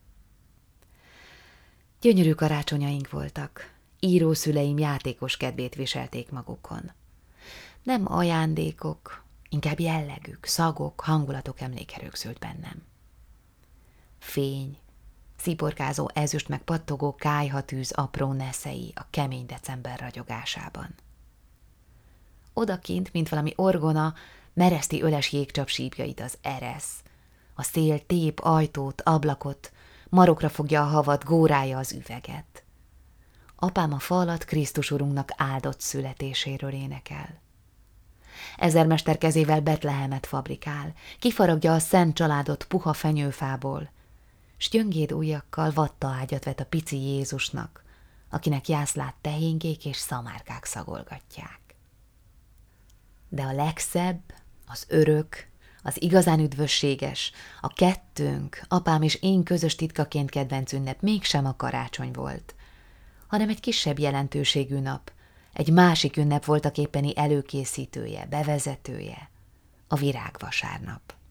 Gyönyörű 2.02 2.32
karácsonyaink 2.32 3.10
voltak. 3.10 3.72
Írószüleim 4.00 4.78
játékos 4.78 5.38
kedvét 5.38 5.76
viselték 5.76 6.32
magukon. 6.32 6.92
Nem 7.84 8.14
ajándékok, 8.14 9.24
inkább 9.50 9.80
jellegük, 9.80 10.46
szagok, 10.46 11.02
hangulatok 11.02 11.62
emléke 11.62 12.00
rögzült 12.02 12.40
bennem 12.40 12.92
fény, 14.24 14.78
sziporkázó 15.38 16.10
ezüst 16.14 16.48
meg 16.48 16.62
pattogó 16.62 17.16
kájhatűz 17.16 17.92
apró 17.92 18.32
neszei 18.32 18.92
a 18.96 19.06
kemény 19.10 19.46
december 19.46 20.00
ragyogásában. 20.00 20.96
Odakint, 22.54 23.14
mint 23.14 23.30
valami 23.30 23.54
orgona, 23.56 24.14
mereszti 24.54 25.02
öles 25.02 25.32
jégcsap 25.32 25.68
sípjait 25.68 26.20
az 26.20 26.38
eresz. 26.42 27.04
A 27.54 27.64
szél 27.64 28.06
tép 28.06 28.40
ajtót, 28.40 29.02
ablakot, 29.02 29.72
marokra 30.10 30.50
fogja 30.50 30.82
a 30.82 30.86
havat, 30.86 31.24
górája 31.24 31.78
az 31.78 31.92
üveget. 31.92 32.64
Apám 33.56 33.94
a 33.94 34.00
falat 34.00 34.46
Krisztus 34.46 34.92
urunknak 34.92 35.30
áldott 35.38 35.82
születéséről 35.82 36.72
énekel. 36.72 37.42
Ezermester 38.58 39.18
kezével 39.18 39.62
Betlehemet 39.62 40.26
fabrikál, 40.26 40.94
kifaragja 41.20 41.74
a 41.74 41.80
szent 41.80 42.16
családot 42.16 42.64
puha 42.66 42.94
fenyőfából, 42.94 43.90
s 44.64 44.70
gyöngéd 44.70 45.12
ujjakkal 45.12 45.72
vatta 45.72 46.08
ágyat 46.08 46.44
vet 46.44 46.60
a 46.60 46.66
pici 46.66 46.98
Jézusnak, 46.98 47.84
akinek 48.30 48.68
jászlát 48.68 49.16
tehéngék 49.22 49.86
és 49.86 49.98
szamárkák 49.98 50.66
szagolgatják. 50.66 51.60
De 53.30 53.44
a 53.44 53.54
legszebb, 53.54 54.22
az 54.68 54.86
örök, 54.88 55.48
az 55.82 56.02
igazán 56.02 56.40
üdvösséges, 56.40 57.32
a 57.62 57.68
kettőnk, 57.68 58.62
apám 58.68 59.02
és 59.02 59.16
én 59.22 59.44
közös 59.44 59.76
titkaként 59.76 60.30
kedvenc 60.30 60.74
ünnep 60.74 61.02
mégsem 61.02 61.46
a 61.46 61.56
karácsony 61.56 62.12
volt, 62.12 62.56
hanem 63.28 63.50
egy 63.50 63.60
kisebb 63.60 64.00
jelentőségű 64.00 64.80
nap, 64.80 65.12
egy 65.54 65.72
másik 65.72 66.18
ünnep 66.18 66.46
volt 66.46 66.66
a 66.66 66.72
előkészítője, 67.16 68.26
bevezetője, 68.26 69.30
a 69.88 69.96
virágvasárnap. 69.96 71.22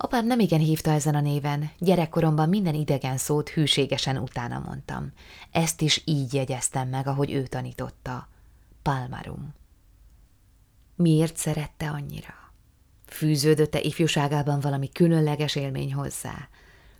Apám 0.00 0.26
nem 0.26 0.40
igen 0.40 0.60
hívta 0.60 0.90
ezen 0.90 1.14
a 1.14 1.20
néven, 1.20 1.70
gyerekkoromban 1.78 2.48
minden 2.48 2.74
idegen 2.74 3.16
szót 3.16 3.48
hűségesen 3.48 4.16
utána 4.16 4.62
mondtam. 4.66 5.12
Ezt 5.50 5.80
is 5.80 6.02
így 6.04 6.34
jegyeztem 6.34 6.88
meg, 6.88 7.06
ahogy 7.06 7.32
ő 7.32 7.42
tanította. 7.46 8.28
Palmarum. 8.82 9.54
Miért 10.96 11.36
szerette 11.36 11.90
annyira? 11.90 12.34
Fűződötte 13.06 13.80
ifjúságában 13.80 14.60
valami 14.60 14.88
különleges 14.88 15.54
élmény 15.54 15.94
hozzá? 15.94 16.48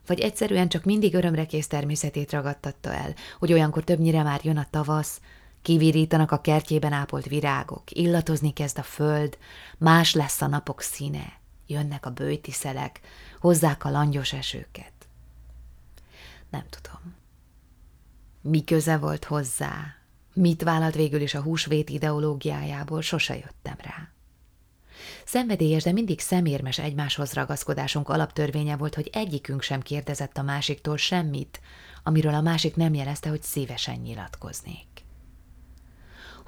Vagy 0.07 0.21
egyszerűen 0.21 0.69
csak 0.69 0.85
mindig 0.85 1.15
örömre 1.15 1.47
kész 1.47 1.67
természetét 1.67 2.33
ragadtatta 2.33 2.93
el, 2.93 3.15
hogy 3.39 3.53
olyankor 3.53 3.85
többnyire 3.85 4.23
már 4.23 4.41
jön 4.43 4.57
a 4.57 4.67
tavasz, 4.71 5.21
kivirítanak 5.63 6.31
a 6.31 6.41
kertjében 6.41 6.93
ápolt 6.93 7.27
virágok, 7.27 7.83
illatozni 7.91 8.53
kezd 8.53 8.79
a 8.79 8.83
föld, 8.83 9.39
más 9.79 10.15
lesz 10.15 10.41
a 10.41 10.47
napok 10.47 10.81
színe, 10.81 11.38
jönnek 11.69 12.07
a 12.07 12.11
bőjtiszelek, 12.11 13.01
hozzák 13.41 13.85
a 13.85 13.91
langyos 13.91 14.33
esőket. 14.33 14.93
Nem 16.51 16.65
tudom. 16.71 17.15
Mi 18.41 18.65
köze 18.65 18.97
volt 18.97 19.25
hozzá? 19.25 19.95
Mit 20.33 20.63
vállalt 20.63 20.95
végül 20.95 21.21
is 21.21 21.35
a 21.35 21.43
húsvét 21.43 21.91
ideológiájából, 21.91 23.03
sose 23.03 23.35
jöttem 23.35 23.77
rá. 23.79 24.13
Szenvedélyes, 25.25 25.83
de 25.83 25.93
mindig 25.93 26.21
szemérmes 26.21 26.79
egymáshoz 26.79 27.33
ragaszkodásunk 27.33 28.09
alaptörvénye 28.09 28.77
volt, 28.77 28.95
hogy 28.95 29.11
egyikünk 29.13 29.63
sem 29.63 29.81
kérdezett 29.81 30.37
a 30.37 30.43
másiktól 30.43 30.97
semmit, 30.97 31.61
amiről 32.03 32.35
a 32.35 32.41
másik 32.41 32.77
nem 32.77 32.95
jelezte, 32.95 33.29
hogy 33.29 33.43
szívesen 33.43 33.99
nyilatkoznék. 33.99 34.88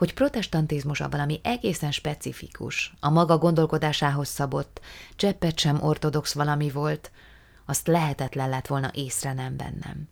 Hogy 0.01 0.15
protestantizmus 0.15 1.01
a 1.01 1.09
valami 1.09 1.41
egészen 1.43 1.91
specifikus, 1.91 2.93
a 3.01 3.11
maga 3.11 3.39
gondolkodásához 3.39 4.29
szabott, 4.29 4.81
cseppet 5.17 5.59
sem 5.59 5.83
ortodox 5.83 6.33
valami 6.33 6.71
volt, 6.71 7.11
azt 7.67 7.87
lehetetlen 7.87 8.49
lett 8.49 8.67
volna 8.67 8.91
észre 8.95 9.33
nem 9.33 9.57
bennem. 9.57 10.09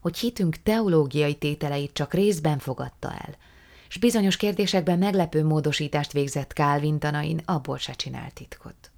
Hogy 0.00 0.18
hitünk 0.18 0.62
teológiai 0.62 1.34
tételeit 1.34 1.92
csak 1.92 2.14
részben 2.14 2.58
fogadta 2.58 3.12
el– 3.12 3.36
és 3.88 3.98
bizonyos 3.98 4.36
kérdésekben 4.36 4.98
meglepő 4.98 5.44
módosítást 5.44 6.12
végzett 6.12 6.50
Calvin 6.50 6.98
tanain, 6.98 7.42
abból 7.44 7.78
se 7.78 7.92
csinált 7.92 8.34
titkot. 8.34 8.90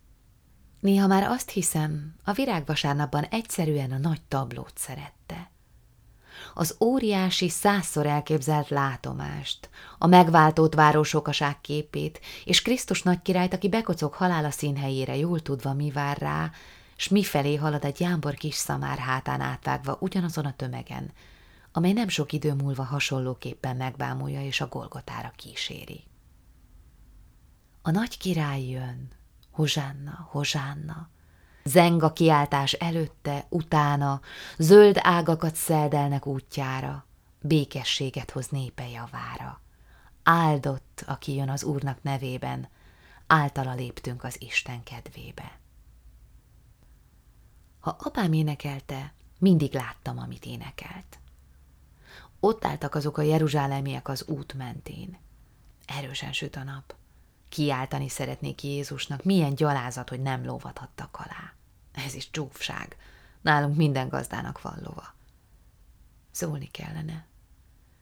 Néha 0.80 1.06
már 1.06 1.22
azt 1.22 1.50
hiszem, 1.50 2.14
a 2.24 2.32
virágvasárnapban 2.32 3.24
egyszerűen 3.24 3.92
a 3.92 3.98
nagy 3.98 4.20
tablót 4.28 4.72
szerette. 4.74 5.51
Az 6.54 6.76
óriási, 6.80 7.48
százszor 7.48 8.06
elképzelt 8.06 8.68
látomást, 8.68 9.70
a 9.98 10.06
megváltott 10.06 10.74
városokaság 10.74 11.60
képét, 11.60 12.20
és 12.44 12.62
Krisztus 12.62 13.02
nagykirályt, 13.02 13.54
aki 13.54 13.68
bekocog 13.68 14.12
halála 14.12 14.50
színhelyére, 14.50 15.16
jól 15.16 15.40
tudva 15.40 15.72
mi 15.72 15.90
vár 15.90 16.18
rá, 16.18 16.50
s 16.96 17.08
mifelé 17.08 17.54
halad 17.54 17.84
egy 17.84 18.00
jámbor 18.00 18.34
kis 18.34 18.54
szamár 18.54 18.98
hátán 18.98 19.40
átvágva 19.40 19.96
ugyanazon 20.00 20.44
a 20.44 20.56
tömegen, 20.56 21.12
amely 21.72 21.92
nem 21.92 22.08
sok 22.08 22.32
idő 22.32 22.52
múlva 22.52 22.82
hasonlóképpen 22.82 23.76
megbámulja 23.76 24.42
és 24.44 24.60
a 24.60 24.66
Golgotára 24.66 25.32
kíséri. 25.36 26.04
A 27.82 27.90
nagy 27.90 28.18
király 28.18 28.62
jön, 28.62 29.08
hozsánna, 29.50 30.28
hozsánna, 30.30 31.08
zeng 31.64 32.03
a 32.03 32.12
kiáltás 32.12 32.72
előtte, 32.72 33.46
utána, 33.48 34.20
zöld 34.59 34.98
ágakat 35.01 35.55
szeldelnek 35.55 36.27
útjára, 36.27 37.07
békességet 37.40 38.31
hoz 38.31 38.48
népe 38.48 38.88
javára. 38.88 39.61
Áldott, 40.22 41.05
aki 41.07 41.35
jön 41.35 41.48
az 41.48 41.64
Úrnak 41.64 42.03
nevében, 42.03 42.68
általa 43.27 43.75
léptünk 43.75 44.25
az 44.25 44.37
Isten 44.40 44.83
kedvébe. 44.83 45.59
Ha 47.81 47.96
apám 48.01 48.33
énekelte, 48.33 49.12
mindig 49.38 49.72
láttam, 49.75 50.18
amit 50.18 50.44
énekelt. 50.44 51.18
Ott 52.40 52.64
álltak 52.64 52.94
azok 52.94 53.18
a 53.18 53.22
jeruzsálemiek 53.22 54.09
az 54.09 54.25
út 54.27 54.55
mentén. 54.55 55.18
Erősen 55.87 56.33
süt 56.33 56.57
a 56.57 56.62
nap. 56.62 56.94
Kiáltani 57.48 58.09
szeretnék 58.09 58.62
Jézusnak, 58.62 59.25
milyen 59.25 59.55
gyalázat, 59.55 60.09
hogy 60.09 60.20
nem 60.20 60.44
lóvathattak 60.44 61.16
alá. 61.16 61.51
Ez 61.92 62.14
is 62.14 62.31
csúfság. 62.31 62.96
Nálunk 63.40 63.76
minden 63.76 64.09
gazdának 64.09 64.61
van 64.61 64.78
lova. 64.83 65.14
Szólni 66.31 66.66
kellene. 66.70 67.26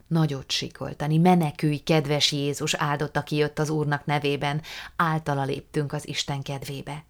Nagyot 0.07 0.51
sikoltani, 0.51 1.19
menekülj, 1.19 1.77
kedves 1.77 2.33
Jézus, 2.33 2.75
áldott, 2.75 3.17
aki 3.17 3.37
jött 3.37 3.59
az 3.59 3.71
Úrnak 3.71 4.05
nevében, 4.05 4.63
általa 4.97 5.45
léptünk 5.45 5.93
az 5.93 6.09
Isten 6.09 6.43
kedvébe. 6.43 7.05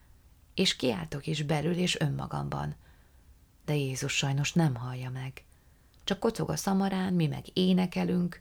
És 0.54 0.76
kiáltok 0.76 1.26
is 1.26 1.42
belül 1.42 1.76
és 1.76 2.00
önmagamban. 2.00 2.74
De 3.64 3.74
Jézus 3.74 4.16
sajnos 4.16 4.52
nem 4.52 4.74
hallja 4.74 5.10
meg 5.10 5.44
csak 6.10 6.20
kocog 6.20 6.50
a 6.50 6.56
szamarán, 6.56 7.12
mi 7.12 7.26
meg 7.26 7.44
énekelünk, 7.52 8.40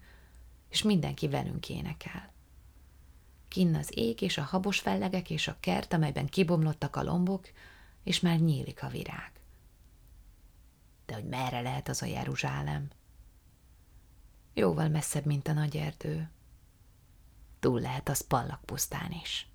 és 0.70 0.82
mindenki 0.82 1.28
velünk 1.28 1.70
énekel. 1.70 2.32
Kinn 3.48 3.76
az 3.76 3.92
ég 3.94 4.22
és 4.22 4.38
a 4.38 4.42
habos 4.42 4.80
fellegek 4.80 5.30
és 5.30 5.48
a 5.48 5.58
kert, 5.60 5.94
amelyben 5.94 6.26
kibomlottak 6.26 6.96
a 6.96 7.04
lombok, 7.04 7.50
és 8.10 8.20
már 8.20 8.40
nyílik 8.40 8.84
a 8.84 8.88
virág. 8.88 9.32
De 11.06 11.14
hogy 11.14 11.26
merre 11.28 11.62
lehet 11.62 11.88
az 11.88 12.02
a 12.02 12.06
Jeruzsálem? 12.06 12.90
Jóval 14.54 14.90
messzebb, 14.90 15.26
mint 15.26 15.48
a 15.48 15.54
nagy 15.54 15.78
erdő. 15.78 16.30
Túl 17.60 17.82
lehet 17.82 18.10
az 18.10 18.28
pallak 18.28 18.62
pusztán 18.66 19.12
is. 19.12 19.49